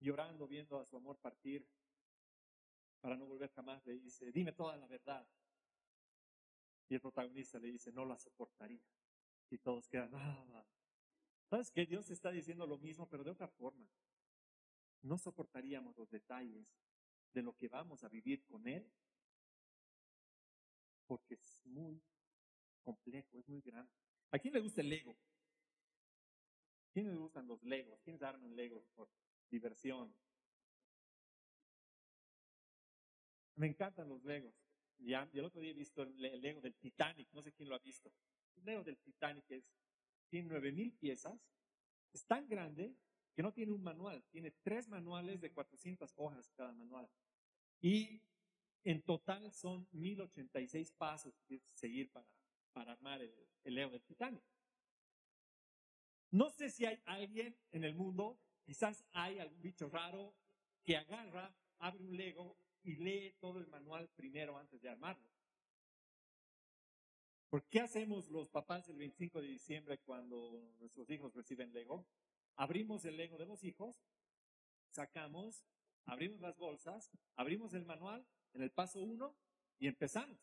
llorando, 0.00 0.46
viendo 0.46 0.78
a 0.78 0.84
su 0.84 0.96
amor 0.96 1.18
partir, 1.18 1.66
para 3.00 3.16
no 3.16 3.26
volver 3.26 3.50
jamás, 3.52 3.84
le 3.86 3.98
dice, 3.98 4.32
dime 4.32 4.52
toda 4.52 4.76
la 4.76 4.86
verdad. 4.86 5.26
Y 6.88 6.94
el 6.94 7.00
protagonista 7.00 7.58
le 7.58 7.72
dice, 7.72 7.92
no 7.92 8.04
la 8.04 8.18
soportaría. 8.18 8.82
Y 9.50 9.58
todos 9.58 9.88
quedan, 9.88 10.10
ah, 10.14 10.64
¿sabes 11.48 11.70
que 11.70 11.86
Dios 11.86 12.10
está 12.10 12.30
diciendo 12.30 12.66
lo 12.66 12.78
mismo, 12.78 13.08
pero 13.08 13.24
de 13.24 13.30
otra 13.30 13.48
forma. 13.48 13.88
No 15.02 15.18
soportaríamos 15.18 15.96
los 15.96 16.10
detalles 16.10 16.66
de 17.32 17.42
lo 17.42 17.54
que 17.54 17.68
vamos 17.68 18.02
a 18.04 18.08
vivir 18.08 18.44
con 18.44 18.66
Él 18.66 18.90
porque 21.06 21.34
es 21.34 21.60
muy 21.64 22.02
complejo, 22.82 23.38
es 23.38 23.48
muy 23.48 23.60
grande. 23.60 23.92
¿A 24.30 24.38
quién 24.38 24.54
le 24.54 24.60
gusta 24.60 24.80
el 24.80 24.88
Lego? 24.88 25.12
¿A 25.12 26.92
quién 26.92 27.08
le 27.08 27.14
gustan 27.14 27.46
los 27.46 27.62
Legos? 27.62 28.00
¿Quiénes 28.02 28.22
arman 28.22 28.54
Legos 28.54 28.88
por 28.94 29.08
diversión? 29.50 30.14
Me 33.56 33.66
encantan 33.66 34.08
los 34.08 34.24
Legos. 34.24 34.54
Ya, 34.98 35.28
el 35.32 35.44
otro 35.44 35.60
día 35.60 35.70
he 35.70 35.74
visto 35.74 36.02
el, 36.02 36.16
Lego 36.40 36.60
del 36.60 36.74
Titanic, 36.74 37.28
no 37.32 37.42
sé 37.42 37.52
quién 37.52 37.68
lo 37.68 37.74
ha 37.74 37.80
visto. 37.80 38.12
Lego 38.62 38.84
del 38.84 38.98
Titanic 38.98 39.50
es, 39.50 39.72
tiene 40.28 40.48
9000 40.48 40.92
piezas, 40.94 41.40
es 42.12 42.24
tan 42.26 42.48
grande 42.48 42.94
que 43.34 43.42
no 43.42 43.52
tiene 43.52 43.72
un 43.72 43.82
manual, 43.82 44.22
tiene 44.30 44.52
tres 44.62 44.88
manuales 44.88 45.40
de 45.40 45.52
400 45.52 46.12
hojas 46.16 46.50
cada 46.56 46.72
manual. 46.72 47.08
Y 47.80 48.22
en 48.84 49.02
total 49.02 49.52
son 49.52 49.88
1086 49.92 50.92
pasos 50.92 51.34
que 51.46 51.60
seguir 51.74 52.10
para, 52.10 52.26
para 52.72 52.92
armar 52.92 53.20
el, 53.22 53.34
el 53.64 53.74
Lego 53.74 53.90
del 53.90 54.04
Titanic. 54.04 54.42
No 56.30 56.50
sé 56.50 56.70
si 56.70 56.84
hay 56.84 57.00
alguien 57.04 57.56
en 57.72 57.84
el 57.84 57.94
mundo, 57.94 58.38
quizás 58.64 59.04
hay 59.12 59.38
algún 59.38 59.60
bicho 59.60 59.88
raro 59.88 60.34
que 60.84 60.96
agarra, 60.96 61.54
abre 61.78 62.04
un 62.04 62.16
Lego 62.16 62.58
y 62.82 62.96
lee 62.96 63.34
todo 63.40 63.58
el 63.58 63.66
manual 63.66 64.08
primero 64.14 64.58
antes 64.58 64.80
de 64.82 64.90
armarlo. 64.90 65.33
¿Por 67.54 67.68
qué 67.68 67.78
hacemos 67.78 68.28
los 68.30 68.48
papás 68.48 68.88
el 68.88 68.96
25 68.96 69.40
de 69.40 69.46
diciembre 69.46 69.98
cuando 69.98 70.74
nuestros 70.80 71.08
hijos 71.08 71.32
reciben 71.34 71.72
Lego? 71.72 72.04
Abrimos 72.56 73.04
el 73.04 73.16
Lego 73.16 73.38
de 73.38 73.46
los 73.46 73.62
hijos, 73.62 73.94
sacamos, 74.90 75.64
abrimos 76.04 76.40
las 76.40 76.58
bolsas, 76.58 77.12
abrimos 77.36 77.72
el 77.74 77.84
manual 77.84 78.26
en 78.54 78.62
el 78.62 78.72
paso 78.72 78.98
1 78.98 79.36
y 79.78 79.86
empezamos. 79.86 80.36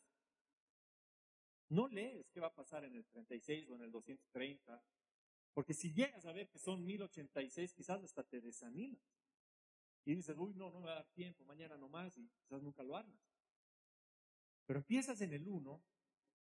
No 1.67 1.89
lees 1.89 2.29
qué 2.29 2.39
va 2.39 2.47
a 2.47 2.55
pasar 2.55 2.85
en 2.85 2.95
el 2.95 3.05
36 3.05 3.67
o 3.67 3.75
en 3.75 3.81
el 3.81 3.91
230, 3.91 4.81
porque 5.53 5.73
si 5.73 5.91
llegas 5.91 6.25
a 6.25 6.31
ver 6.31 6.47
que 6.47 6.59
son 6.59 6.85
1086, 6.85 7.73
quizás 7.73 8.01
hasta 8.05 8.23
te 8.23 8.39
desanimas. 8.39 9.03
Y 10.05 10.15
dices, 10.15 10.37
uy, 10.37 10.53
no, 10.53 10.71
no 10.71 10.79
me 10.79 10.85
va 10.85 10.93
a 10.93 10.95
dar 10.95 11.09
tiempo, 11.09 11.43
mañana 11.43 11.75
nomás, 11.75 12.17
y 12.17 12.29
quizás 12.29 12.61
nunca 12.61 12.83
lo 12.83 12.95
armas. 12.95 13.19
Pero 14.65 14.79
empiezas 14.79 15.19
en 15.19 15.33
el 15.33 15.45
1 15.45 15.83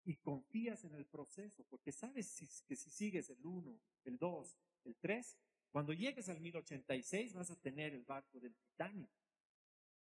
y 0.07 0.15
confías 0.15 0.85
en 0.85 0.95
el 0.95 1.05
proceso, 1.05 1.65
porque 1.65 1.91
sabes 1.91 2.33
que 2.65 2.77
si 2.77 2.89
sigues 2.89 3.29
el 3.29 3.45
1, 3.45 3.77
el 4.05 4.17
2, 4.17 4.57
el 4.85 4.95
3, 4.95 5.37
cuando 5.69 5.91
llegues 5.91 6.29
al 6.29 6.39
1086 6.39 7.33
vas 7.33 7.51
a 7.51 7.59
tener 7.59 7.93
el 7.93 8.05
barco 8.05 8.39
del 8.39 8.55
Titanic, 8.55 9.09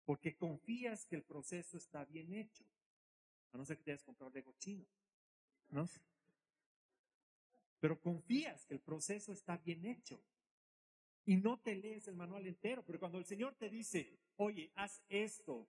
porque 0.04 0.34
confías 0.34 1.06
que 1.06 1.14
el 1.14 1.22
proceso 1.22 1.76
está 1.76 2.04
bien 2.06 2.34
hecho, 2.34 2.64
a 3.52 3.56
no 3.56 3.64
ser 3.64 3.76
que 3.76 3.84
te 3.84 3.92
hayas 3.92 4.02
comprado 4.02 4.32
Lego 4.32 4.52
chino, 4.58 4.84
¿no? 5.68 5.88
Pero 7.78 8.00
confías 8.00 8.66
que 8.66 8.74
el 8.74 8.80
proceso 8.80 9.32
está 9.32 9.58
bien 9.58 9.86
hecho 9.86 10.20
y 11.24 11.36
no 11.36 11.60
te 11.60 11.76
lees 11.76 12.08
el 12.08 12.16
manual 12.16 12.48
entero, 12.48 12.84
pero 12.84 12.98
cuando 12.98 13.18
el 13.18 13.26
Señor 13.26 13.54
te 13.54 13.70
dice, 13.70 14.18
oye, 14.38 14.72
haz 14.74 15.04
esto, 15.08 15.68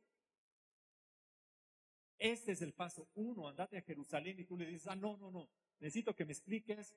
este 2.18 2.54
es 2.54 2.62
el 2.62 2.74
paso 2.74 3.10
uno, 3.16 3.48
andate 3.48 3.78
a 3.78 3.82
Jerusalén 3.82 4.40
y 4.40 4.46
tú 4.46 4.58
le 4.58 4.66
dices, 4.66 4.88
ah, 4.88 4.96
no, 4.96 5.18
no, 5.18 5.32
no, 5.32 5.50
necesito 5.80 6.16
que 6.16 6.26
me 6.26 6.32
expliques 6.32 6.96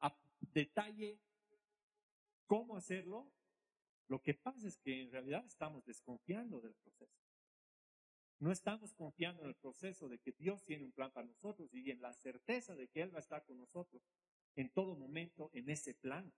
a 0.00 0.16
detalle 0.40 1.18
cómo 2.46 2.76
hacerlo. 2.76 3.30
Lo 4.08 4.22
que 4.22 4.34
pasa 4.34 4.68
es 4.68 4.76
que 4.78 5.02
en 5.02 5.10
realidad 5.10 5.44
estamos 5.46 5.84
desconfiando 5.84 6.60
del 6.60 6.74
proceso. 6.74 7.18
No 8.38 8.52
estamos 8.52 8.92
confiando 8.92 9.42
en 9.42 9.48
el 9.48 9.54
proceso 9.54 10.08
de 10.08 10.18
que 10.18 10.32
Dios 10.32 10.64
tiene 10.64 10.84
un 10.84 10.92
plan 10.92 11.10
para 11.10 11.26
nosotros 11.26 11.72
y 11.72 11.90
en 11.90 12.02
la 12.02 12.12
certeza 12.12 12.74
de 12.74 12.88
que 12.88 13.00
Él 13.00 13.14
va 13.14 13.18
a 13.18 13.22
estar 13.22 13.44
con 13.44 13.58
nosotros 13.58 14.02
en 14.56 14.70
todo 14.70 14.96
momento 14.96 15.50
en 15.54 15.70
ese 15.70 15.94
plan. 15.94 16.32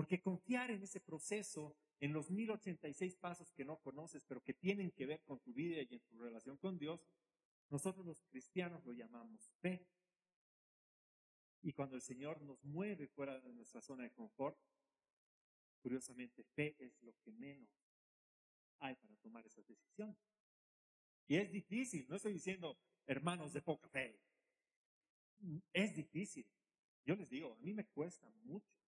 Porque 0.00 0.22
confiar 0.22 0.70
en 0.70 0.82
ese 0.82 0.98
proceso, 0.98 1.76
en 2.00 2.14
los 2.14 2.30
1086 2.30 3.16
pasos 3.16 3.52
que 3.52 3.66
no 3.66 3.76
conoces, 3.82 4.24
pero 4.24 4.42
que 4.42 4.54
tienen 4.54 4.92
que 4.92 5.04
ver 5.04 5.22
con 5.24 5.40
tu 5.40 5.52
vida 5.52 5.82
y 5.82 5.94
en 5.94 6.00
tu 6.00 6.16
relación 6.16 6.56
con 6.56 6.78
Dios, 6.78 7.06
nosotros 7.68 8.06
los 8.06 8.22
cristianos 8.22 8.82
lo 8.86 8.94
llamamos 8.94 9.52
fe. 9.60 9.86
Y 11.60 11.74
cuando 11.74 11.96
el 11.96 12.00
Señor 12.00 12.40
nos 12.40 12.64
mueve 12.64 13.08
fuera 13.08 13.38
de 13.42 13.52
nuestra 13.52 13.82
zona 13.82 14.04
de 14.04 14.12
confort, 14.12 14.58
curiosamente, 15.82 16.44
fe 16.44 16.76
es 16.78 17.02
lo 17.02 17.14
que 17.18 17.32
menos 17.32 17.68
hay 18.78 18.94
para 18.94 19.16
tomar 19.16 19.46
esas 19.46 19.66
decisiones. 19.66 20.16
Y 21.28 21.36
es 21.36 21.52
difícil, 21.52 22.06
no 22.08 22.16
estoy 22.16 22.32
diciendo 22.32 22.78
hermanos 23.04 23.52
de 23.52 23.60
poca 23.60 23.86
fe. 23.90 24.18
Es 25.74 25.94
difícil. 25.94 26.46
Yo 27.04 27.16
les 27.16 27.28
digo, 27.28 27.52
a 27.52 27.58
mí 27.58 27.74
me 27.74 27.84
cuesta 27.84 28.30
mucho 28.44 28.79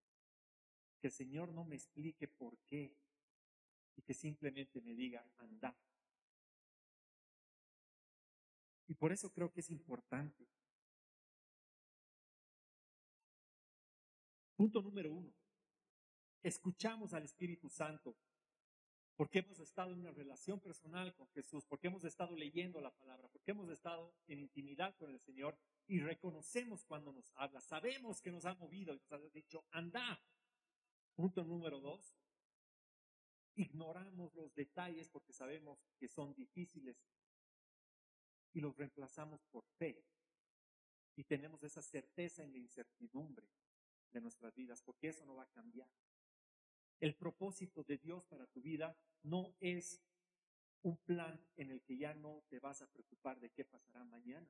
que 1.02 1.08
el 1.08 1.12
Señor 1.12 1.52
no 1.52 1.64
me 1.64 1.74
explique 1.74 2.28
por 2.28 2.56
qué 2.60 2.96
y 3.96 4.02
que 4.02 4.14
simplemente 4.14 4.80
me 4.80 4.94
diga, 4.94 5.28
anda. 5.38 5.76
Y 8.86 8.94
por 8.94 9.10
eso 9.10 9.32
creo 9.32 9.50
que 9.52 9.60
es 9.60 9.70
importante. 9.70 10.46
Punto 14.54 14.80
número 14.80 15.12
uno. 15.12 15.34
Escuchamos 16.40 17.12
al 17.14 17.24
Espíritu 17.24 17.68
Santo 17.68 18.16
porque 19.16 19.40
hemos 19.40 19.58
estado 19.58 19.92
en 19.92 20.00
una 20.00 20.12
relación 20.12 20.60
personal 20.60 21.14
con 21.16 21.28
Jesús, 21.30 21.66
porque 21.66 21.88
hemos 21.88 22.04
estado 22.04 22.36
leyendo 22.36 22.80
la 22.80 22.94
palabra, 22.94 23.28
porque 23.28 23.50
hemos 23.50 23.68
estado 23.70 24.14
en 24.28 24.38
intimidad 24.38 24.94
con 24.96 25.10
el 25.10 25.18
Señor 25.18 25.58
y 25.88 25.98
reconocemos 25.98 26.84
cuando 26.84 27.12
nos 27.12 27.32
habla. 27.34 27.60
Sabemos 27.60 28.20
que 28.20 28.30
nos 28.30 28.44
ha 28.44 28.54
movido 28.54 28.94
y 28.94 28.98
nos 28.98 29.12
ha 29.12 29.18
dicho, 29.30 29.64
anda, 29.72 30.22
Punto 31.14 31.44
número 31.44 31.80
dos, 31.80 32.16
ignoramos 33.54 34.34
los 34.34 34.54
detalles 34.54 35.08
porque 35.08 35.32
sabemos 35.32 35.78
que 35.98 36.08
son 36.08 36.34
difíciles 36.34 36.96
y 38.52 38.60
los 38.60 38.76
reemplazamos 38.76 39.42
por 39.50 39.64
fe. 39.78 40.04
Y 41.16 41.24
tenemos 41.24 41.62
esa 41.62 41.82
certeza 41.82 42.42
en 42.42 42.52
la 42.52 42.58
incertidumbre 42.58 43.46
de 44.10 44.20
nuestras 44.20 44.54
vidas, 44.54 44.82
porque 44.82 45.08
eso 45.08 45.24
no 45.26 45.34
va 45.34 45.44
a 45.44 45.50
cambiar. 45.50 45.88
El 47.00 47.14
propósito 47.14 47.82
de 47.82 47.98
Dios 47.98 48.24
para 48.26 48.46
tu 48.46 48.60
vida 48.60 48.96
no 49.22 49.54
es 49.60 50.02
un 50.82 50.96
plan 50.98 51.40
en 51.56 51.70
el 51.70 51.82
que 51.82 51.96
ya 51.96 52.14
no 52.14 52.42
te 52.48 52.58
vas 52.58 52.82
a 52.82 52.86
preocupar 52.86 53.40
de 53.40 53.50
qué 53.50 53.64
pasará 53.64 54.04
mañana. 54.04 54.48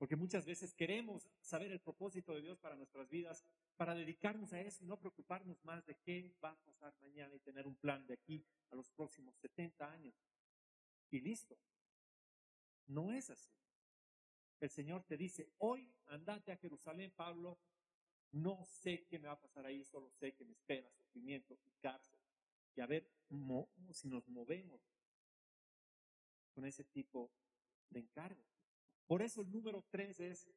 Porque 0.00 0.16
muchas 0.16 0.46
veces 0.46 0.72
queremos 0.72 1.28
saber 1.42 1.70
el 1.70 1.78
propósito 1.78 2.34
de 2.34 2.40
Dios 2.40 2.58
para 2.58 2.74
nuestras 2.74 3.06
vidas, 3.10 3.44
para 3.76 3.94
dedicarnos 3.94 4.50
a 4.54 4.60
eso 4.62 4.82
y 4.82 4.86
no 4.86 4.98
preocuparnos 4.98 5.62
más 5.62 5.84
de 5.84 5.94
qué 5.96 6.34
va 6.42 6.52
a 6.52 6.64
pasar 6.64 6.94
mañana 7.02 7.34
y 7.34 7.40
tener 7.40 7.66
un 7.66 7.76
plan 7.76 8.06
de 8.06 8.14
aquí 8.14 8.42
a 8.70 8.76
los 8.76 8.90
próximos 8.92 9.36
70 9.36 9.92
años. 9.92 10.14
Y 11.10 11.20
listo. 11.20 11.54
No 12.86 13.12
es 13.12 13.28
así. 13.28 13.52
El 14.58 14.70
Señor 14.70 15.04
te 15.04 15.18
dice, 15.18 15.52
hoy 15.58 15.94
andate 16.06 16.52
a 16.52 16.56
Jerusalén, 16.56 17.12
Pablo, 17.14 17.58
no 18.32 18.64
sé 18.64 19.04
qué 19.04 19.18
me 19.18 19.28
va 19.28 19.34
a 19.34 19.40
pasar 19.40 19.66
ahí, 19.66 19.84
solo 19.84 20.08
sé 20.08 20.32
que 20.32 20.46
me 20.46 20.52
espera 20.54 20.90
sufrimiento 20.92 21.58
y 21.66 21.72
cárcel. 21.72 22.18
Y 22.74 22.80
a 22.80 22.86
ver 22.86 23.06
si 23.90 24.08
nos 24.08 24.26
movemos 24.28 24.80
con 26.54 26.64
ese 26.64 26.84
tipo 26.84 27.30
de 27.90 28.00
encargo. 28.00 28.42
Por 29.10 29.22
eso 29.22 29.40
el 29.40 29.50
número 29.50 29.84
tres 29.90 30.20
es, 30.20 30.48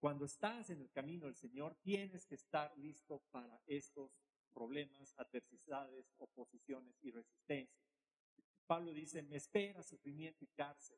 cuando 0.00 0.24
estás 0.24 0.70
en 0.70 0.80
el 0.80 0.90
camino 0.90 1.26
del 1.26 1.34
Señor, 1.34 1.76
tienes 1.82 2.24
que 2.24 2.34
estar 2.34 2.74
listo 2.78 3.22
para 3.30 3.60
estos 3.66 4.10
problemas, 4.54 5.12
adversidades, 5.18 6.14
oposiciones 6.16 6.96
y 7.02 7.10
resistencias. 7.10 7.92
Pablo 8.66 8.94
dice, 8.94 9.22
me 9.22 9.36
espera 9.36 9.82
sufrimiento 9.82 10.44
y 10.44 10.46
cárcel. 10.46 10.96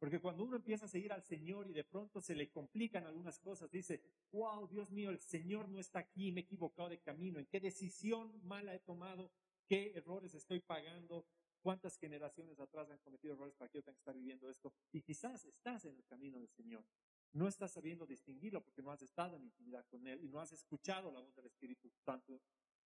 Porque 0.00 0.18
cuando 0.20 0.42
uno 0.42 0.56
empieza 0.56 0.86
a 0.86 0.88
seguir 0.88 1.12
al 1.12 1.22
Señor 1.22 1.70
y 1.70 1.74
de 1.74 1.84
pronto 1.84 2.20
se 2.20 2.34
le 2.34 2.50
complican 2.50 3.06
algunas 3.06 3.38
cosas, 3.38 3.70
dice, 3.70 4.02
wow, 4.32 4.66
Dios 4.66 4.90
mío, 4.90 5.10
el 5.10 5.20
Señor 5.20 5.68
no 5.68 5.78
está 5.78 6.00
aquí, 6.00 6.32
me 6.32 6.40
he 6.40 6.42
equivocado 6.42 6.88
de 6.88 6.98
camino, 6.98 7.38
en 7.38 7.46
qué 7.46 7.60
decisión 7.60 8.44
mala 8.44 8.74
he 8.74 8.80
tomado, 8.80 9.30
qué 9.68 9.92
errores 9.94 10.34
estoy 10.34 10.58
pagando, 10.58 11.24
¿Cuántas 11.60 11.98
generaciones 11.98 12.60
atrás 12.60 12.90
han 12.90 12.98
cometido 12.98 13.34
errores 13.34 13.54
para 13.54 13.68
que 13.68 13.78
yo 13.78 13.82
tenga 13.82 13.96
que 13.96 14.00
estar 14.00 14.14
viviendo 14.14 14.48
esto? 14.48 14.72
Y 14.92 15.02
quizás 15.02 15.44
estás 15.44 15.84
en 15.84 15.96
el 15.96 16.04
camino 16.04 16.38
del 16.38 16.48
Señor. 16.48 16.84
No 17.32 17.48
estás 17.48 17.72
sabiendo 17.72 18.06
distinguirlo 18.06 18.62
porque 18.62 18.82
no 18.82 18.90
has 18.90 19.02
estado 19.02 19.36
en 19.36 19.44
intimidad 19.44 19.84
con 19.86 20.06
Él 20.06 20.22
y 20.24 20.28
no 20.28 20.40
has 20.40 20.52
escuchado 20.52 21.10
la 21.10 21.20
voz 21.20 21.34
del 21.34 21.46
Espíritu 21.46 21.90
Santo 21.90 22.40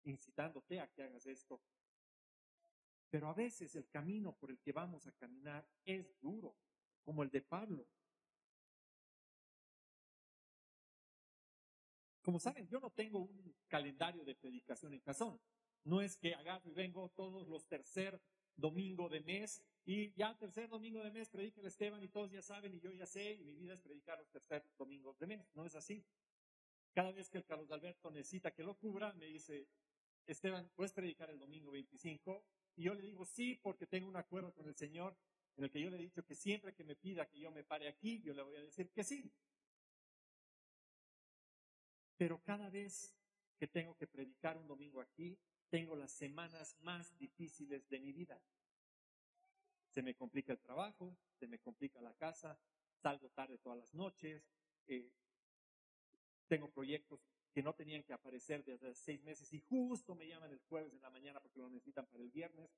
incitándote 0.03 0.79
a 0.79 0.87
que 0.87 1.03
hagas 1.03 1.25
esto. 1.27 1.61
Pero 3.09 3.27
a 3.27 3.33
veces 3.33 3.75
el 3.75 3.89
camino 3.89 4.33
por 4.33 4.49
el 4.49 4.59
que 4.59 4.71
vamos 4.71 5.05
a 5.05 5.11
caminar 5.11 5.67
es 5.83 6.17
duro, 6.19 6.55
como 7.03 7.23
el 7.23 7.29
de 7.29 7.41
Pablo. 7.41 7.85
Como 12.21 12.39
saben, 12.39 12.67
yo 12.67 12.79
no 12.79 12.89
tengo 12.91 13.19
un 13.19 13.55
calendario 13.67 14.23
de 14.23 14.35
predicación 14.35 14.93
en 14.93 15.01
casón. 15.01 15.39
No 15.83 16.01
es 16.01 16.15
que 16.15 16.33
agarro 16.33 16.69
y 16.69 16.73
vengo 16.73 17.09
todos 17.09 17.47
los 17.47 17.67
tercer 17.67 18.21
domingo 18.61 19.09
de 19.09 19.21
mes 19.21 19.61
y 19.85 20.13
ya 20.13 20.37
tercer 20.37 20.69
domingo 20.69 21.03
de 21.03 21.11
mes 21.11 21.29
predica 21.29 21.59
el 21.59 21.67
Esteban 21.67 22.01
y 22.03 22.07
todos 22.07 22.31
ya 22.31 22.41
saben 22.41 22.73
y 22.73 22.79
yo 22.79 22.91
ya 22.91 23.05
sé 23.05 23.33
y 23.33 23.43
mi 23.43 23.55
vida 23.55 23.73
es 23.73 23.81
predicar 23.81 24.19
los 24.19 24.29
tercer 24.29 24.63
domingos 24.77 25.17
de 25.19 25.27
mes. 25.27 25.49
No 25.55 25.65
es 25.65 25.75
así. 25.75 26.05
Cada 26.93 27.11
vez 27.11 27.29
que 27.29 27.39
el 27.39 27.45
Carlos 27.45 27.71
Alberto 27.71 28.11
necesita 28.11 28.51
que 28.51 28.63
lo 28.63 28.77
cubra, 28.77 29.13
me 29.13 29.25
dice, 29.25 29.67
Esteban, 30.27 30.69
¿puedes 30.75 30.93
predicar 30.93 31.29
el 31.29 31.39
domingo 31.39 31.71
25? 31.71 32.45
Y 32.75 32.83
yo 32.83 32.93
le 32.93 33.01
digo, 33.01 33.25
sí, 33.25 33.59
porque 33.61 33.87
tengo 33.87 34.07
un 34.07 34.15
acuerdo 34.17 34.53
con 34.53 34.67
el 34.67 34.75
Señor 34.75 35.17
en 35.57 35.65
el 35.65 35.71
que 35.71 35.81
yo 35.81 35.89
le 35.89 35.97
he 35.97 36.01
dicho 36.01 36.23
que 36.23 36.35
siempre 36.35 36.73
que 36.73 36.83
me 36.83 36.95
pida 36.95 37.27
que 37.27 37.39
yo 37.39 37.51
me 37.51 37.63
pare 37.63 37.87
aquí, 37.87 38.21
yo 38.21 38.33
le 38.33 38.41
voy 38.41 38.55
a 38.55 38.61
decir 38.61 38.91
que 38.91 39.03
sí. 39.03 39.31
Pero 42.17 42.41
cada 42.43 42.69
vez 42.69 43.13
que 43.57 43.67
tengo 43.67 43.95
que 43.95 44.07
predicar 44.07 44.57
un 44.57 44.67
domingo 44.67 45.01
aquí, 45.01 45.37
tengo 45.71 45.95
las 45.95 46.11
semanas 46.11 46.75
más 46.81 47.17
difíciles 47.17 47.87
de 47.89 47.99
mi 47.99 48.11
vida. 48.11 48.39
Se 49.89 50.03
me 50.03 50.13
complica 50.15 50.51
el 50.51 50.59
trabajo, 50.59 51.17
se 51.39 51.47
me 51.47 51.59
complica 51.59 52.01
la 52.01 52.13
casa, 52.13 52.59
salgo 53.01 53.29
tarde 53.29 53.57
todas 53.57 53.79
las 53.79 53.93
noches, 53.93 54.43
eh, 54.87 55.09
tengo 56.47 56.69
proyectos 56.69 57.25
que 57.53 57.63
no 57.63 57.73
tenían 57.73 58.03
que 58.03 58.11
aparecer 58.11 58.65
desde 58.65 58.89
hace 58.89 59.01
seis 59.01 59.23
meses 59.23 59.51
y 59.53 59.59
justo 59.59 60.13
me 60.13 60.27
llaman 60.27 60.51
el 60.51 60.59
jueves 60.59 60.93
en 60.93 61.01
la 61.01 61.09
mañana 61.09 61.39
porque 61.39 61.59
lo 61.59 61.69
necesitan 61.69 62.05
para 62.05 62.23
el 62.23 62.29
viernes. 62.29 62.69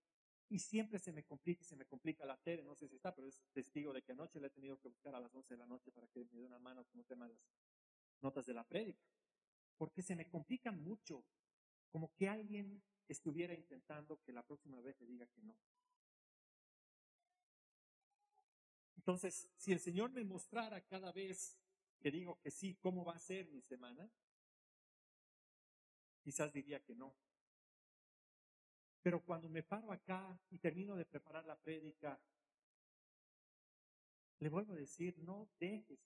Y 0.49 0.59
siempre 0.59 0.99
se 0.99 1.11
me 1.11 1.23
complica 1.23 1.63
se 1.63 1.75
me 1.75 1.85
complica 1.85 2.25
la 2.25 2.37
tele, 2.37 2.63
no 2.63 2.75
sé 2.75 2.87
si 2.87 2.95
está, 2.95 3.15
pero 3.15 3.27
es 3.27 3.41
testigo 3.53 3.91
de 3.91 4.03
que 4.03 4.11
anoche 4.11 4.39
le 4.39 4.47
he 4.47 4.51
tenido 4.51 4.79
que 4.79 4.87
buscar 4.87 5.15
a 5.15 5.19
las 5.19 5.33
11 5.33 5.55
de 5.55 5.57
la 5.57 5.65
noche 5.65 5.91
para 5.91 6.07
que 6.07 6.25
me 6.25 6.41
dé 6.41 6.45
una 6.45 6.59
mano 6.59 6.83
con 6.85 6.99
un 6.99 7.05
tema 7.05 7.27
de 7.27 7.33
las 7.33 7.43
notas 8.21 8.45
de 8.45 8.53
la 8.53 8.63
prédica. 8.63 9.03
Porque 9.77 10.03
se 10.03 10.15
me 10.15 10.29
complica 10.29 10.71
mucho, 10.71 11.25
como 11.93 12.11
que 12.15 12.27
alguien 12.27 12.81
estuviera 13.07 13.53
intentando 13.53 14.19
que 14.23 14.33
la 14.33 14.43
próxima 14.43 14.81
vez 14.81 14.99
le 14.99 15.05
diga 15.05 15.27
que 15.27 15.43
no. 15.43 15.55
Entonces, 18.97 19.47
si 19.57 19.71
el 19.71 19.79
Señor 19.79 20.09
me 20.09 20.23
mostrara 20.23 20.81
cada 20.81 21.11
vez 21.11 21.55
que 21.99 22.09
digo 22.09 22.39
que 22.41 22.49
sí, 22.49 22.73
¿cómo 22.81 23.05
va 23.05 23.13
a 23.13 23.19
ser 23.19 23.47
mi 23.51 23.61
semana? 23.61 24.09
Quizás 26.23 26.51
diría 26.51 26.83
que 26.83 26.95
no. 26.95 27.15
Pero 29.03 29.23
cuando 29.23 29.47
me 29.47 29.61
paro 29.61 29.91
acá 29.91 30.39
y 30.49 30.57
termino 30.57 30.95
de 30.95 31.05
preparar 31.05 31.45
la 31.45 31.59
prédica, 31.59 32.19
le 34.39 34.49
vuelvo 34.49 34.73
a 34.73 34.77
decir, 34.77 35.19
no 35.19 35.47
dejes 35.59 35.99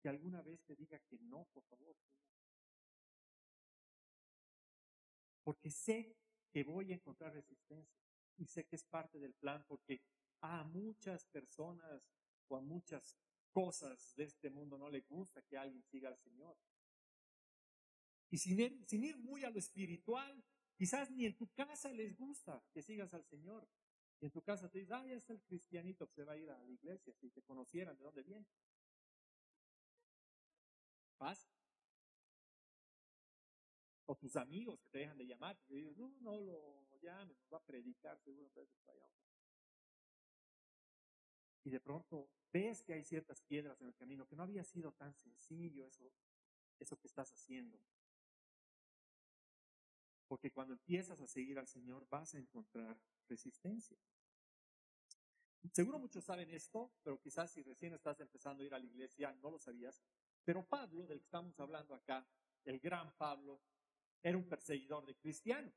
que 0.00 0.08
alguna 0.08 0.40
vez 0.40 0.62
te 0.62 0.74
diga 0.74 0.98
que 1.00 1.18
no, 1.18 1.44
por 1.52 1.64
favor. 1.64 1.94
Porque 5.46 5.70
sé 5.70 6.16
que 6.50 6.64
voy 6.64 6.90
a 6.90 6.96
encontrar 6.96 7.32
resistencia 7.32 8.02
y 8.36 8.46
sé 8.46 8.66
que 8.66 8.74
es 8.74 8.82
parte 8.82 9.20
del 9.20 9.32
plan 9.34 9.64
porque 9.68 10.02
a 10.40 10.64
muchas 10.64 11.24
personas 11.26 12.02
o 12.48 12.56
a 12.56 12.60
muchas 12.60 13.16
cosas 13.52 14.12
de 14.16 14.24
este 14.24 14.50
mundo 14.50 14.76
no 14.76 14.90
le 14.90 15.02
gusta 15.02 15.42
que 15.42 15.56
alguien 15.56 15.84
siga 15.84 16.08
al 16.08 16.18
Señor. 16.18 16.58
Y 18.28 18.38
sin 18.38 18.58
ir, 18.58 18.84
sin 18.88 19.04
ir 19.04 19.18
muy 19.18 19.44
a 19.44 19.50
lo 19.50 19.60
espiritual, 19.60 20.42
quizás 20.74 21.12
ni 21.12 21.26
en 21.26 21.36
tu 21.36 21.46
casa 21.52 21.92
les 21.92 22.16
gusta 22.16 22.60
que 22.72 22.82
sigas 22.82 23.14
al 23.14 23.24
Señor. 23.24 23.68
Y 24.18 24.24
en 24.24 24.32
tu 24.32 24.42
casa 24.42 24.68
te 24.68 24.80
dices, 24.80 24.90
ah, 24.90 25.06
ya 25.06 25.14
está 25.14 25.32
el 25.32 25.42
cristianito 25.42 26.08
que 26.08 26.14
se 26.14 26.24
va 26.24 26.32
a 26.32 26.38
ir 26.38 26.50
a 26.50 26.58
la 26.58 26.72
iglesia, 26.72 27.14
si 27.14 27.30
te 27.30 27.42
conocieran 27.42 27.96
de 27.96 28.02
dónde 28.02 28.24
viene. 28.24 28.46
Paz. 31.18 31.55
O 34.06 34.16
tus 34.16 34.36
amigos 34.36 34.80
que 34.80 34.88
te 34.88 34.98
dejan 34.98 35.18
de 35.18 35.26
llamar, 35.26 35.58
y 35.68 35.74
dices, 35.74 35.96
no, 35.96 36.08
no 36.20 36.40
lo 36.40 36.98
llames, 37.00 37.36
nos 37.38 37.52
va 37.52 37.58
a 37.58 37.64
predicar, 37.64 38.18
seguro 38.20 38.50
Y 41.64 41.70
de 41.70 41.80
pronto 41.80 42.30
ves 42.52 42.82
que 42.82 42.94
hay 42.94 43.02
ciertas 43.02 43.42
piedras 43.42 43.80
en 43.80 43.88
el 43.88 43.94
camino, 43.96 44.26
que 44.26 44.36
no 44.36 44.44
había 44.44 44.62
sido 44.62 44.92
tan 44.92 45.12
sencillo 45.14 45.86
eso, 45.86 46.12
eso 46.78 46.96
que 46.96 47.08
estás 47.08 47.32
haciendo. 47.32 47.78
Porque 50.28 50.52
cuando 50.52 50.74
empiezas 50.74 51.20
a 51.20 51.26
seguir 51.26 51.58
al 51.58 51.66
Señor 51.66 52.06
vas 52.08 52.34
a 52.34 52.38
encontrar 52.38 52.96
resistencia. 53.28 53.98
Seguro 55.72 55.98
muchos 55.98 56.24
saben 56.24 56.50
esto, 56.50 56.92
pero 57.02 57.20
quizás 57.20 57.52
si 57.52 57.62
recién 57.62 57.94
estás 57.94 58.20
empezando 58.20 58.62
a 58.62 58.66
ir 58.66 58.74
a 58.74 58.78
la 58.78 58.86
iglesia 58.86 59.32
no 59.42 59.50
lo 59.50 59.58
sabías. 59.58 60.00
Pero 60.44 60.64
Pablo, 60.64 61.06
del 61.06 61.18
que 61.18 61.24
estamos 61.24 61.58
hablando 61.58 61.94
acá, 61.94 62.26
el 62.64 62.78
gran 62.78 63.12
Pablo, 63.16 63.60
era 64.22 64.36
un 64.36 64.48
perseguidor 64.48 65.06
de 65.06 65.14
cristianos, 65.16 65.74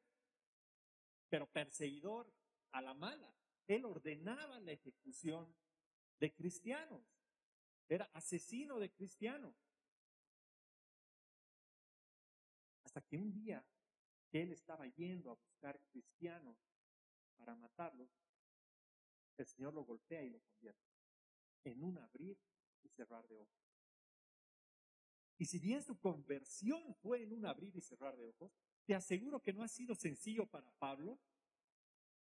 pero 1.30 1.48
perseguidor 1.48 2.32
a 2.72 2.82
la 2.82 2.94
mala. 2.94 3.34
Él 3.68 3.86
ordenaba 3.86 4.60
la 4.60 4.72
ejecución 4.72 5.56
de 6.20 6.34
cristianos, 6.34 7.04
era 7.88 8.10
asesino 8.14 8.80
de 8.80 8.92
cristianos. 8.92 9.56
Hasta 12.84 13.02
que 13.02 13.18
un 13.18 13.32
día 13.32 13.64
que 14.30 14.42
él 14.42 14.52
estaba 14.52 14.88
yendo 14.88 15.32
a 15.32 15.36
buscar 15.36 15.80
cristianos 15.92 16.58
para 17.36 17.56
matarlos, 17.56 18.10
el 19.38 19.46
Señor 19.46 19.74
lo 19.74 19.86
golpea 19.86 20.24
y 20.24 20.30
lo 20.30 20.40
convierte 20.42 20.90
en 21.64 21.84
un 21.84 21.98
abrir 21.98 22.38
y 22.84 22.90
cerrar 22.90 23.28
de 23.28 23.38
ojos. 23.38 23.69
Y 25.40 25.46
si 25.46 25.58
bien 25.58 25.82
su 25.82 25.98
conversión 25.98 26.94
fue 26.96 27.24
en 27.24 27.32
un 27.32 27.46
abrir 27.46 27.74
y 27.74 27.80
cerrar 27.80 28.16
de 28.18 28.28
ojos, 28.28 28.52
te 28.86 28.94
aseguro 28.94 29.42
que 29.42 29.54
no 29.54 29.64
ha 29.64 29.70
sido 29.70 29.96
sencillo 29.96 30.46
para 30.46 30.70
Pablo 30.74 31.18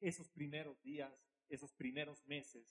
esos 0.01 0.29
primeros 0.29 0.81
días, 0.81 1.11
esos 1.47 1.73
primeros 1.73 2.25
meses, 2.25 2.67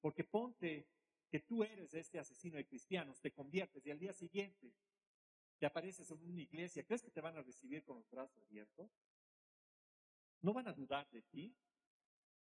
porque 0.00 0.24
ponte 0.24 0.88
que 1.30 1.38
tú 1.38 1.62
eres 1.62 1.92
este 1.92 2.18
asesino 2.18 2.56
de 2.56 2.66
cristianos, 2.66 3.20
te 3.20 3.30
conviertes 3.30 3.84
y 3.84 3.90
al 3.90 3.98
día 3.98 4.14
siguiente 4.14 4.72
te 5.58 5.66
apareces 5.66 6.10
en 6.10 6.24
una 6.24 6.40
iglesia, 6.40 6.82
¿crees 6.84 7.02
que 7.02 7.10
te 7.10 7.20
van 7.20 7.36
a 7.36 7.42
recibir 7.42 7.84
con 7.84 7.98
los 7.98 8.10
brazos 8.10 8.42
abiertos? 8.42 8.90
¿No 10.40 10.54
van 10.54 10.66
a 10.66 10.72
dudar 10.72 11.10
de 11.10 11.20
ti? 11.22 11.54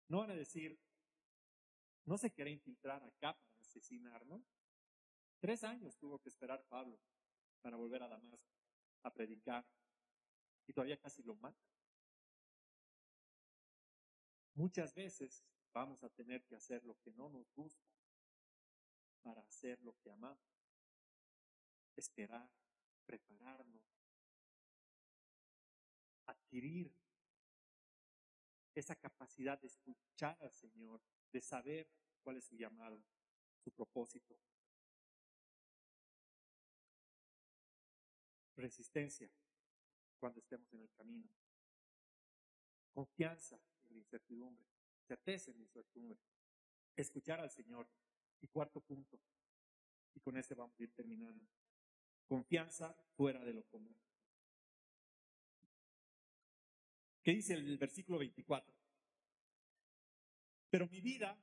¿No 0.09 0.19
van 0.19 0.31
a 0.31 0.35
decir, 0.35 0.77
no 2.03 2.17
se 2.17 2.29
quiere 2.29 2.51
infiltrar 2.51 3.01
acá 3.03 3.37
para 3.37 3.61
asesinarnos? 3.61 4.43
Tres 5.39 5.63
años 5.63 5.97
tuvo 5.97 6.19
que 6.19 6.29
esperar 6.29 6.65
Pablo 6.67 6.99
para 7.61 7.77
volver 7.77 8.03
a 8.03 8.09
Damasco 8.09 8.51
a 9.03 9.13
predicar 9.13 9.65
y 10.67 10.73
todavía 10.73 10.99
casi 10.99 11.23
lo 11.23 11.35
mata. 11.35 11.59
Muchas 14.53 14.93
veces 14.93 15.43
vamos 15.73 16.03
a 16.03 16.09
tener 16.09 16.43
que 16.45 16.55
hacer 16.55 16.83
lo 16.83 16.97
que 16.99 17.11
no 17.11 17.29
nos 17.29 17.51
gusta 17.53 17.89
para 19.21 19.41
hacer 19.41 19.81
lo 19.81 19.95
que 19.99 20.11
amamos. 20.11 20.39
Esperar, 21.95 22.49
prepararnos, 23.05 23.83
adquirir 26.25 26.93
esa 28.73 28.95
capacidad 28.95 29.59
de 29.59 29.67
escuchar 29.67 30.37
al 30.41 30.51
Señor, 30.51 31.01
de 31.31 31.41
saber 31.41 31.89
cuál 32.23 32.37
es 32.37 32.45
su 32.45 32.55
llamado, 32.55 33.03
su 33.59 33.71
propósito. 33.71 34.37
Resistencia 38.61 39.29
cuando 40.19 40.39
estemos 40.39 40.71
en 40.73 40.81
el 40.81 40.91
camino. 40.91 41.29
Confianza 42.93 43.59
en 43.89 43.95
la 43.95 43.99
incertidumbre. 43.99 44.65
Certeza 45.07 45.51
en 45.51 45.57
la 45.57 45.63
incertidumbre. 45.63 46.19
Escuchar 46.95 47.39
al 47.39 47.49
Señor. 47.49 47.89
Y 48.39 48.47
cuarto 48.47 48.81
punto. 48.81 49.19
Y 50.13 50.19
con 50.19 50.37
este 50.37 50.55
vamos 50.55 50.79
a 50.79 50.83
ir 50.83 50.93
terminando. 50.93 51.45
Confianza 52.27 52.93
fuera 53.15 53.43
de 53.43 53.53
lo 53.53 53.63
común. 53.63 53.95
¿Qué 57.23 57.31
dice 57.31 57.53
el 57.53 57.77
versículo 57.77 58.19
24? 58.19 58.73
Pero 60.69 60.87
mi 60.87 61.01
vida 61.01 61.37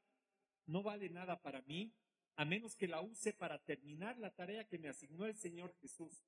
no 0.66 0.82
vale 0.82 1.08
nada 1.08 1.40
para 1.40 1.62
mí 1.62 1.94
a 2.36 2.44
menos 2.44 2.76
que 2.76 2.86
la 2.86 3.00
use 3.00 3.32
para 3.32 3.62
terminar 3.64 4.16
la 4.18 4.32
tarea 4.32 4.66
que 4.68 4.78
me 4.78 4.88
asignó 4.88 5.26
el 5.26 5.36
Señor 5.36 5.74
Jesús. 5.80 6.24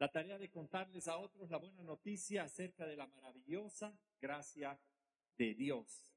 La 0.00 0.10
tarea 0.10 0.38
de 0.38 0.50
contarles 0.50 1.08
a 1.08 1.18
otros 1.18 1.50
la 1.50 1.58
buena 1.58 1.82
noticia 1.82 2.44
acerca 2.44 2.86
de 2.86 2.96
la 2.96 3.06
maravillosa 3.06 3.94
gracia 4.18 4.80
de 5.36 5.54
Dios. 5.54 6.10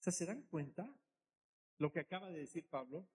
¿Se 0.00 0.26
dan 0.26 0.42
cuenta? 0.42 0.86
Lo 1.78 1.90
que 1.90 2.00
acaba 2.00 2.30
de 2.30 2.40
decir 2.40 2.68
Pablo, 2.68 3.08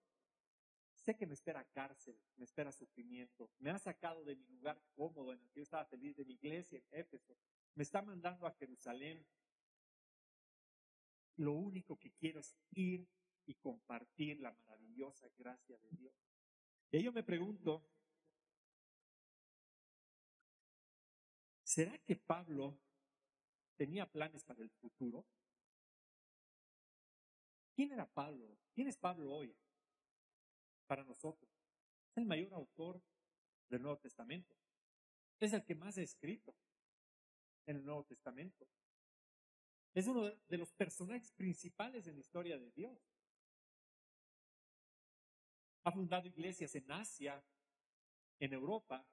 sé 0.95 1.15
que 1.15 1.27
me 1.27 1.35
espera 1.35 1.63
cárcel, 1.65 2.19
me 2.37 2.45
espera 2.45 2.71
sufrimiento, 2.71 3.51
me 3.59 3.69
ha 3.69 3.77
sacado 3.77 4.23
de 4.23 4.35
mi 4.35 4.47
lugar 4.47 4.81
cómodo 4.95 5.33
en 5.33 5.39
el 5.39 5.49
que 5.51 5.59
yo 5.59 5.63
estaba 5.63 5.85
feliz 5.85 6.15
de 6.15 6.25
mi 6.25 6.33
iglesia 6.33 6.79
en 6.79 6.99
Éfeso, 6.99 7.37
me 7.75 7.83
está 7.83 8.01
mandando 8.01 8.47
a 8.47 8.53
Jerusalén. 8.53 9.23
Lo 11.37 11.53
único 11.53 11.97
que 11.99 12.11
quiero 12.11 12.39
es 12.39 12.55
ir 12.71 13.07
y 13.45 13.55
compartir 13.55 14.39
la 14.39 14.51
maravillosa 14.51 15.27
gracia 15.37 15.77
de 15.77 15.89
Dios. 15.91 16.13
Y 16.91 17.03
yo 17.03 17.11
me 17.11 17.23
pregunto, 17.23 17.85
¿Será 21.71 21.97
que 21.99 22.17
Pablo 22.17 22.77
tenía 23.77 24.05
planes 24.05 24.43
para 24.43 24.61
el 24.61 24.69
futuro? 24.71 25.25
¿Quién 27.73 27.93
era 27.93 28.05
Pablo? 28.11 28.57
¿Quién 28.73 28.89
es 28.89 28.97
Pablo 28.97 29.31
hoy 29.31 29.55
para 30.85 31.05
nosotros? 31.05 31.49
Es 32.09 32.17
el 32.17 32.25
mayor 32.25 32.53
autor 32.55 33.01
del 33.69 33.83
Nuevo 33.83 33.97
Testamento. 33.99 34.53
Es 35.39 35.53
el 35.53 35.63
que 35.63 35.75
más 35.75 35.97
ha 35.97 36.01
escrito 36.01 36.53
en 37.65 37.77
el 37.77 37.85
Nuevo 37.85 38.03
Testamento. 38.03 38.67
Es 39.93 40.07
uno 40.07 40.25
de 40.25 40.57
los 40.57 40.73
personajes 40.73 41.31
principales 41.31 42.05
en 42.05 42.15
la 42.15 42.19
historia 42.19 42.59
de 42.59 42.69
Dios. 42.71 42.99
Ha 45.83 45.91
fundado 45.91 46.27
iglesias 46.27 46.75
en 46.75 46.91
Asia, 46.91 47.43
en 48.39 48.53
Europa, 48.53 49.05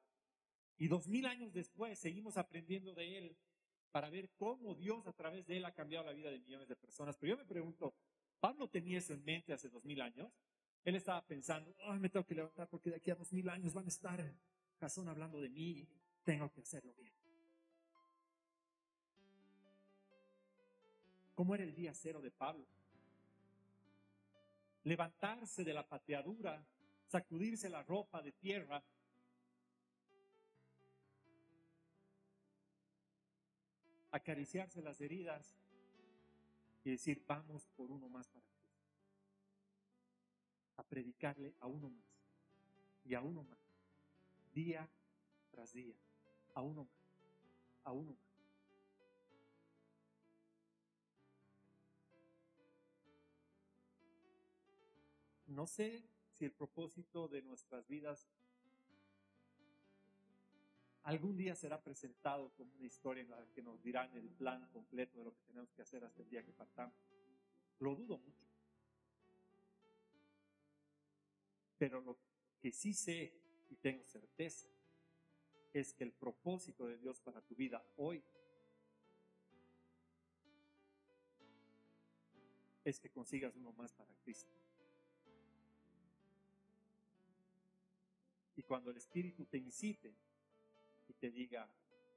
y 0.77 0.87
dos 0.87 1.09
mil 1.09 1.27
años 1.27 1.53
después 1.53 1.99
seguimos 1.99 2.37
aprendiendo 2.37 2.95
de 2.95 3.19
él 3.19 3.37
para 3.91 4.11
ver 4.11 4.31
cómo 4.37 4.75
Dios 4.75 5.07
a 5.07 5.13
través 5.13 5.47
de 5.47 5.57
él 5.57 5.65
ha 5.65 5.75
cambiado 5.75 6.05
la 6.05 6.13
vida 6.13 6.31
de 6.31 6.39
millones 6.39 6.69
de 6.69 6.77
personas. 6.77 7.17
Pero 7.17 7.35
yo 7.35 7.39
me 7.39 7.45
pregunto, 7.45 7.95
¿Pablo 8.39 8.69
tenía 8.69 8.99
eso 8.99 9.13
en 9.13 9.25
mente 9.25 9.53
hace 9.53 9.69
dos 9.69 9.85
mil 9.85 10.01
años? 10.01 10.31
Él 10.85 10.95
estaba 10.95 11.27
pensando, 11.27 11.75
ay, 11.81 11.99
me 11.99 12.09
tengo 12.09 12.25
que 12.25 12.35
levantar 12.35 12.69
porque 12.69 12.91
de 12.91 12.97
aquí 12.97 13.11
a 13.11 13.17
dos 13.17 13.33
mil 13.33 13.49
años 13.49 13.75
van 13.75 13.87
a 13.87 13.89
estar 13.89 14.35
Jasón 14.79 15.09
hablando 15.09 15.41
de 15.41 15.49
mí, 15.49 15.89
tengo 16.23 16.51
que 16.53 16.61
hacerlo 16.61 16.95
bien. 16.95 17.13
¿Cómo 21.35 21.55
era 21.55 21.65
el 21.65 21.75
día 21.75 21.93
cero 21.95 22.21
de 22.21 22.31
Pablo? 22.31 22.67
Levantarse 24.89 25.65
de 25.65 25.75
la 25.75 25.87
pateadura, 25.87 26.65
sacudirse 27.07 27.69
la 27.69 27.83
ropa 27.83 28.23
de 28.23 28.33
tierra 28.33 28.83
acariciarse 34.11 34.83
las 34.83 35.01
heridas 35.01 35.55
y 36.85 36.91
decir, 36.91 37.23
vamos 37.27 37.67
por 37.77 37.91
uno 37.91 38.09
más 38.09 38.29
para 38.29 38.45
Cristo. 38.47 38.79
A 40.77 40.83
predicarle 40.83 41.55
a 41.61 41.67
uno 41.67 41.91
más 41.91 42.07
y 43.05 43.15
a 43.15 43.21
uno 43.21 43.43
más, 43.43 43.59
día 44.53 44.89
tras 45.51 45.73
día, 45.73 45.95
a 46.55 46.63
uno 46.63 46.85
más, 46.85 47.13
a 47.85 47.93
uno 47.93 48.13
más. 48.13 48.28
No 55.49 55.67
sé 55.67 56.05
si 56.31 56.45
el 56.45 56.53
propósito 56.53 57.27
de 57.27 57.43
nuestras 57.43 57.89
vidas 57.89 58.29
algún 61.05 61.39
día 61.39 61.55
será 61.55 61.83
presentado 61.83 62.51
como 62.55 62.75
una 62.75 62.87
historia 62.87 63.23
en 63.23 63.31
la 63.31 63.43
que 63.55 63.63
nos 63.63 63.83
dirán 63.83 64.15
el 64.15 64.29
plan 64.29 64.69
completo 64.69 65.19
de 65.19 65.25
lo 65.25 65.35
que 65.35 65.41
tenemos 65.47 65.73
que 65.73 65.81
hacer 65.81 66.05
hasta 66.05 66.21
el 66.21 66.29
día 66.29 66.45
que 66.45 66.53
partamos. 66.53 66.95
Lo 67.79 67.95
dudo 67.95 68.19
mucho. 68.19 68.47
Pero 71.79 72.03
lo 72.03 72.19
que 72.61 72.71
sí 72.71 72.93
sé 72.93 73.33
y 73.71 73.77
tengo 73.77 74.05
certeza 74.05 74.69
es 75.73 75.95
que 75.95 76.05
el 76.05 76.13
propósito 76.13 76.87
de 76.87 76.99
Dios 76.99 77.21
para 77.21 77.41
tu 77.41 77.55
vida 77.55 77.83
hoy 77.97 78.23
es 82.85 83.01
que 83.01 83.09
consigas 83.11 83.57
uno 83.57 83.73
más 83.73 83.95
para 83.95 84.15
Cristo. 84.17 84.68
Cuando 88.69 88.91
el 88.91 88.99
Espíritu 88.99 89.47
te 89.47 89.57
incite 89.57 90.15
y 91.09 91.15
te 91.15 91.31
diga, 91.31 91.67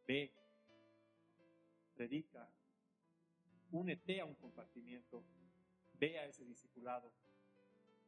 ve, 0.05 0.33
predica, 1.95 2.51
únete 3.71 4.19
a 4.19 4.25
un 4.25 4.35
compartimiento, 4.35 5.23
ve 5.93 6.19
a 6.19 6.25
ese 6.25 6.43
discipulado, 6.43 7.09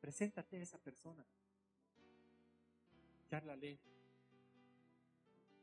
preséntate 0.02 0.58
a 0.58 0.62
esa 0.62 0.78
persona, 0.78 1.26
charlale, 3.30 3.80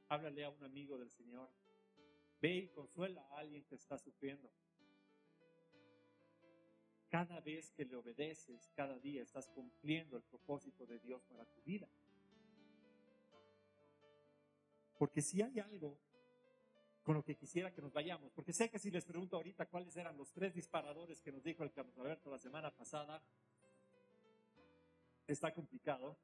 háblale 0.08 0.44
a 0.44 0.48
un 0.48 0.64
amigo 0.64 0.96
del 0.96 1.10
Señor, 1.10 1.50
ve 2.40 2.54
y 2.56 2.68
consuela 2.68 3.20
a 3.28 3.40
alguien 3.40 3.62
que 3.64 3.74
está 3.74 3.98
sufriendo. 3.98 4.50
Cada 7.10 7.40
vez 7.40 7.72
que 7.72 7.84
le 7.84 7.96
obedeces, 7.96 8.70
cada 8.74 8.98
día 8.98 9.20
estás 9.20 9.48
cumpliendo 9.48 10.16
el 10.16 10.22
propósito 10.22 10.86
de 10.86 10.98
Dios 11.00 11.22
para 11.24 11.44
tu 11.44 11.60
vida. 11.62 11.90
Porque 15.00 15.22
si 15.22 15.40
hay 15.40 15.58
algo 15.58 15.98
con 17.02 17.14
lo 17.14 17.24
que 17.24 17.34
quisiera 17.34 17.72
que 17.72 17.80
nos 17.80 17.90
vayamos, 17.90 18.30
porque 18.34 18.52
sé 18.52 18.68
que 18.68 18.78
si 18.78 18.90
les 18.90 19.06
pregunto 19.06 19.36
ahorita 19.36 19.64
cuáles 19.64 19.96
eran 19.96 20.14
los 20.18 20.30
tres 20.30 20.52
disparadores 20.52 21.22
que 21.22 21.32
nos 21.32 21.42
dijo 21.42 21.64
el 21.64 21.72
Carlos 21.72 21.96
Alberto 21.96 22.30
la 22.30 22.38
semana 22.38 22.70
pasada, 22.70 23.22
está 25.26 25.54
complicado. 25.54 26.18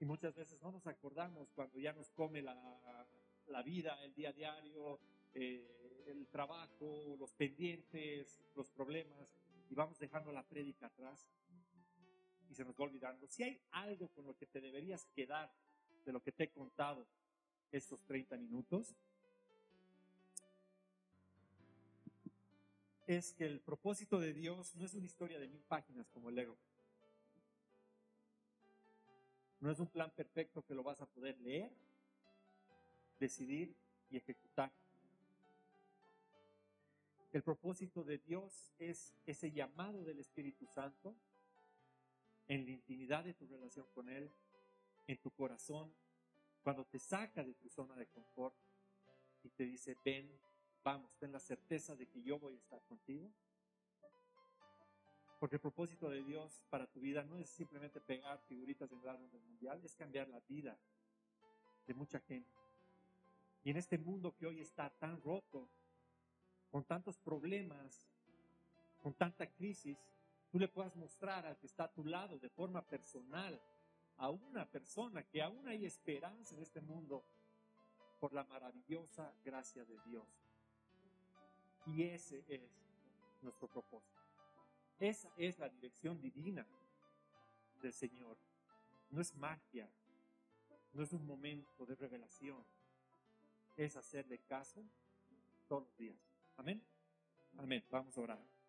Y 0.00 0.06
muchas 0.06 0.34
veces 0.34 0.58
no 0.62 0.72
nos 0.72 0.86
acordamos 0.86 1.52
cuando 1.52 1.78
ya 1.78 1.92
nos 1.92 2.10
come 2.12 2.40
la, 2.40 3.62
vida, 3.62 4.02
el 4.04 4.14
día 4.14 4.32
diario, 4.32 4.98
eh, 5.34 6.04
el 6.06 6.26
trabajo, 6.28 7.16
los 7.18 7.34
pendientes, 7.34 8.42
los 8.54 8.70
problemas, 8.70 9.28
y 9.68 9.74
vamos 9.74 9.98
dejando 9.98 10.32
la 10.32 10.42
prédica 10.42 10.86
atrás 10.86 11.28
y 12.52 12.54
se 12.54 12.64
nos 12.64 12.78
va 12.78 12.84
olvidando. 12.84 13.26
Si 13.28 13.42
hay 13.42 13.58
algo 13.70 14.08
con 14.08 14.26
lo 14.26 14.36
que 14.36 14.46
te 14.46 14.60
deberías 14.60 15.06
quedar 15.14 15.50
de 16.04 16.12
lo 16.12 16.22
que 16.22 16.32
te 16.32 16.44
he 16.44 16.50
contado 16.50 17.06
estos 17.72 17.98
30 18.04 18.36
minutos, 18.36 18.94
es 23.06 23.32
que 23.32 23.46
el 23.46 23.60
propósito 23.60 24.20
de 24.20 24.34
Dios 24.34 24.74
no 24.76 24.84
es 24.84 24.92
una 24.92 25.06
historia 25.06 25.40
de 25.40 25.48
mil 25.48 25.62
páginas 25.62 26.06
como 26.10 26.28
el 26.28 26.38
ego. 26.38 26.56
No 29.60 29.70
es 29.70 29.80
un 29.80 29.86
plan 29.86 30.10
perfecto 30.10 30.62
que 30.62 30.74
lo 30.74 30.82
vas 30.82 31.00
a 31.00 31.06
poder 31.06 31.38
leer, 31.40 31.70
decidir 33.18 33.74
y 34.10 34.18
ejecutar. 34.18 34.70
El 37.32 37.42
propósito 37.42 38.04
de 38.04 38.18
Dios 38.18 38.74
es 38.78 39.14
ese 39.24 39.50
llamado 39.50 40.04
del 40.04 40.18
Espíritu 40.18 40.66
Santo 40.66 41.16
en 42.48 42.64
la 42.64 42.70
intimidad 42.70 43.24
de 43.24 43.34
tu 43.34 43.46
relación 43.46 43.86
con 43.94 44.08
Él, 44.08 44.30
en 45.06 45.18
tu 45.20 45.30
corazón, 45.30 45.92
cuando 46.62 46.84
te 46.84 46.98
saca 46.98 47.42
de 47.42 47.54
tu 47.54 47.68
zona 47.68 47.96
de 47.96 48.06
confort 48.06 48.54
y 49.42 49.50
te 49.50 49.64
dice, 49.64 49.96
ven, 50.04 50.30
vamos, 50.84 51.16
ten 51.16 51.32
la 51.32 51.40
certeza 51.40 51.96
de 51.96 52.06
que 52.06 52.22
yo 52.22 52.38
voy 52.38 52.54
a 52.54 52.58
estar 52.58 52.82
contigo. 52.84 53.30
Porque 55.40 55.56
el 55.56 55.60
propósito 55.60 56.08
de 56.08 56.22
Dios 56.22 56.62
para 56.70 56.86
tu 56.86 57.00
vida 57.00 57.24
no 57.24 57.36
es 57.36 57.50
simplemente 57.50 58.00
pegar 58.00 58.40
figuritas 58.42 58.92
en 58.92 59.00
el 59.00 59.08
álbum 59.08 59.28
del 59.30 59.42
mundial, 59.42 59.80
es 59.84 59.96
cambiar 59.96 60.28
la 60.28 60.38
vida 60.40 60.78
de 61.86 61.94
mucha 61.94 62.20
gente. 62.20 62.52
Y 63.64 63.70
en 63.70 63.76
este 63.76 63.98
mundo 63.98 64.36
que 64.36 64.46
hoy 64.46 64.60
está 64.60 64.90
tan 64.90 65.20
roto, 65.20 65.68
con 66.70 66.84
tantos 66.84 67.18
problemas, 67.18 68.08
con 69.02 69.14
tanta 69.14 69.46
crisis, 69.46 69.98
tú 70.52 70.58
le 70.58 70.68
puedas 70.68 70.94
mostrar 70.96 71.46
al 71.46 71.56
que 71.56 71.66
está 71.66 71.84
a 71.84 71.92
tu 71.92 72.04
lado 72.04 72.38
de 72.38 72.50
forma 72.50 72.86
personal 72.86 73.58
a 74.18 74.28
una 74.28 74.70
persona 74.70 75.22
que 75.22 75.40
aún 75.40 75.66
hay 75.66 75.86
esperanza 75.86 76.54
en 76.54 76.60
este 76.60 76.82
mundo 76.82 77.24
por 78.20 78.34
la 78.34 78.44
maravillosa 78.44 79.34
gracia 79.42 79.82
de 79.86 79.98
Dios. 80.04 80.28
Y 81.86 82.02
ese 82.02 82.44
es 82.46 82.70
nuestro 83.40 83.66
propósito. 83.66 84.20
Esa 85.00 85.32
es 85.38 85.58
la 85.58 85.70
dirección 85.70 86.20
divina 86.20 86.66
del 87.80 87.94
Señor. 87.94 88.36
No 89.08 89.22
es 89.22 89.34
magia, 89.34 89.90
no 90.92 91.02
es 91.02 91.14
un 91.14 91.26
momento 91.26 91.86
de 91.86 91.94
revelación, 91.94 92.62
es 93.74 93.96
hacerle 93.96 94.38
caso 94.40 94.84
todos 95.66 95.84
los 95.84 95.96
días. 95.96 96.18
Amén. 96.58 96.84
Amén. 97.56 97.82
Vamos 97.90 98.16
a 98.18 98.20
orar. 98.20 98.61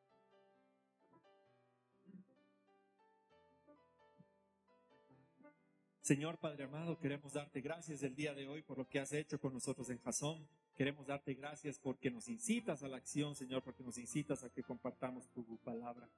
Señor 6.04 6.38
Padre 6.38 6.66
amado, 6.66 7.00
queremos 7.00 7.32
darte 7.32 7.62
gracias 7.62 8.04
el 8.04 8.14
día 8.14 8.34
de 8.34 8.46
hoy 8.46 8.62
por 8.62 8.78
lo 8.78 8.86
que 8.86 9.00
has 9.00 9.14
hecho 9.14 9.40
con 9.40 9.54
nosotros 9.54 9.90
en 9.90 10.00
Jasón. 10.00 10.46
Queremos 10.76 11.08
darte 11.08 11.34
gracias 11.34 11.80
porque 11.80 12.12
nos 12.12 12.28
incitas 12.28 12.84
a 12.84 12.90
la 12.90 12.98
acción, 12.98 13.38
Señor, 13.38 13.64
porque 13.64 13.86
nos 13.86 13.98
incitas 13.98 14.44
a 14.44 14.50
que 14.50 14.64
compartamos 14.64 15.30
tu 15.30 15.46
palabra. 15.60 16.10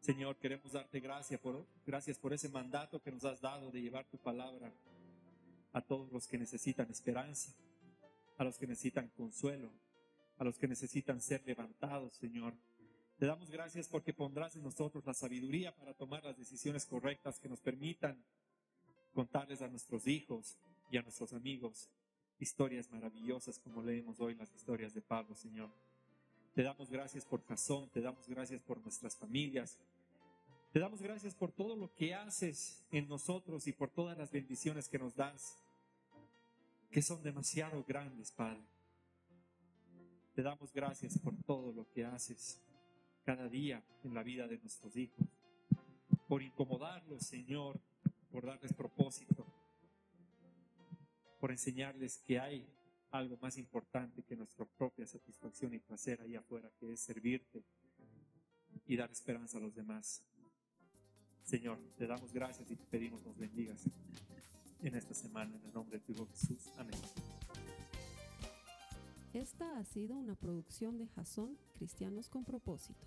Señor, 0.00 0.36
queremos 0.36 0.72
darte 0.72 1.00
gracias 1.00 1.40
por, 1.40 1.66
gracias 1.86 2.18
por 2.18 2.34
ese 2.34 2.50
mandato 2.50 3.00
que 3.00 3.10
nos 3.10 3.24
has 3.24 3.40
dado 3.40 3.70
de 3.70 3.80
llevar 3.80 4.04
tu 4.04 4.18
palabra 4.18 4.70
a 5.72 5.80
todos 5.80 6.12
los 6.12 6.26
que 6.26 6.36
necesitan 6.36 6.90
esperanza, 6.90 7.54
a 8.36 8.44
los 8.44 8.58
que 8.58 8.66
necesitan 8.66 9.08
consuelo, 9.16 9.72
a 10.36 10.44
los 10.44 10.58
que 10.58 10.68
necesitan 10.68 11.22
ser 11.22 11.42
levantados, 11.46 12.12
Señor. 12.16 12.52
Te 13.18 13.24
damos 13.24 13.50
gracias 13.50 13.88
porque 13.88 14.12
pondrás 14.12 14.56
en 14.56 14.62
nosotros 14.62 15.06
la 15.06 15.14
sabiduría 15.14 15.74
para 15.74 15.94
tomar 15.94 16.22
las 16.22 16.36
decisiones 16.36 16.84
correctas 16.84 17.38
que 17.38 17.48
nos 17.48 17.60
permitan 17.60 18.22
contarles 19.12 19.62
a 19.62 19.68
nuestros 19.68 20.06
hijos 20.06 20.56
y 20.90 20.96
a 20.96 21.02
nuestros 21.02 21.32
amigos 21.32 21.90
historias 22.38 22.90
maravillosas 22.90 23.58
como 23.58 23.82
leemos 23.82 24.18
hoy 24.20 24.34
las 24.34 24.52
historias 24.54 24.94
de 24.94 25.02
Pablo, 25.02 25.34
Señor. 25.34 25.70
Te 26.54 26.62
damos 26.62 26.90
gracias 26.90 27.24
por 27.24 27.44
Jasón, 27.46 27.90
te 27.90 28.00
damos 28.00 28.26
gracias 28.26 28.60
por 28.62 28.80
nuestras 28.80 29.16
familias, 29.16 29.78
te 30.72 30.80
damos 30.80 31.02
gracias 31.02 31.34
por 31.34 31.52
todo 31.52 31.76
lo 31.76 31.94
que 31.94 32.14
haces 32.14 32.84
en 32.90 33.08
nosotros 33.08 33.66
y 33.66 33.72
por 33.72 33.90
todas 33.90 34.16
las 34.16 34.30
bendiciones 34.30 34.88
que 34.88 34.98
nos 34.98 35.14
das, 35.14 35.56
que 36.90 37.02
son 37.02 37.22
demasiado 37.22 37.84
grandes, 37.84 38.32
Padre. 38.32 38.62
Te 40.34 40.42
damos 40.42 40.72
gracias 40.72 41.18
por 41.18 41.34
todo 41.44 41.72
lo 41.72 41.88
que 41.90 42.04
haces 42.04 42.60
cada 43.24 43.48
día 43.48 43.82
en 44.02 44.14
la 44.14 44.22
vida 44.22 44.46
de 44.46 44.58
nuestros 44.58 44.96
hijos, 44.96 45.26
por 46.26 46.42
incomodarlos, 46.42 47.26
Señor, 47.26 47.80
por 48.30 48.46
darles 48.46 48.72
propósito, 48.72 49.46
por 51.40 51.50
enseñarles 51.50 52.18
que 52.18 52.38
hay 52.38 52.66
algo 53.10 53.36
más 53.42 53.58
importante 53.58 54.22
que 54.22 54.36
nuestra 54.36 54.64
propia 54.64 55.06
satisfacción 55.06 55.74
y 55.74 55.78
placer 55.78 56.20
ahí 56.20 56.36
afuera, 56.36 56.70
que 56.78 56.92
es 56.92 57.00
servirte 57.00 57.64
y 58.86 58.96
dar 58.96 59.10
esperanza 59.10 59.58
a 59.58 59.60
los 59.60 59.74
demás. 59.74 60.22
Señor, 61.42 61.78
te 61.96 62.06
damos 62.06 62.32
gracias 62.32 62.70
y 62.70 62.76
te 62.76 62.84
pedimos 62.84 63.24
nos 63.24 63.36
bendigas 63.36 63.84
en 64.82 64.94
esta 64.94 65.14
semana 65.14 65.56
en 65.56 65.64
el 65.64 65.72
nombre 65.72 65.98
de 65.98 66.04
tu 66.04 66.12
Hijo 66.12 66.26
Jesús. 66.26 66.68
Amén. 66.78 66.96
Esta 69.32 69.78
ha 69.78 69.84
sido 69.84 70.16
una 70.16 70.34
producción 70.34 70.98
de 70.98 71.06
Jason 71.08 71.56
Cristianos 71.74 72.28
con 72.28 72.44
Propósito. 72.44 73.06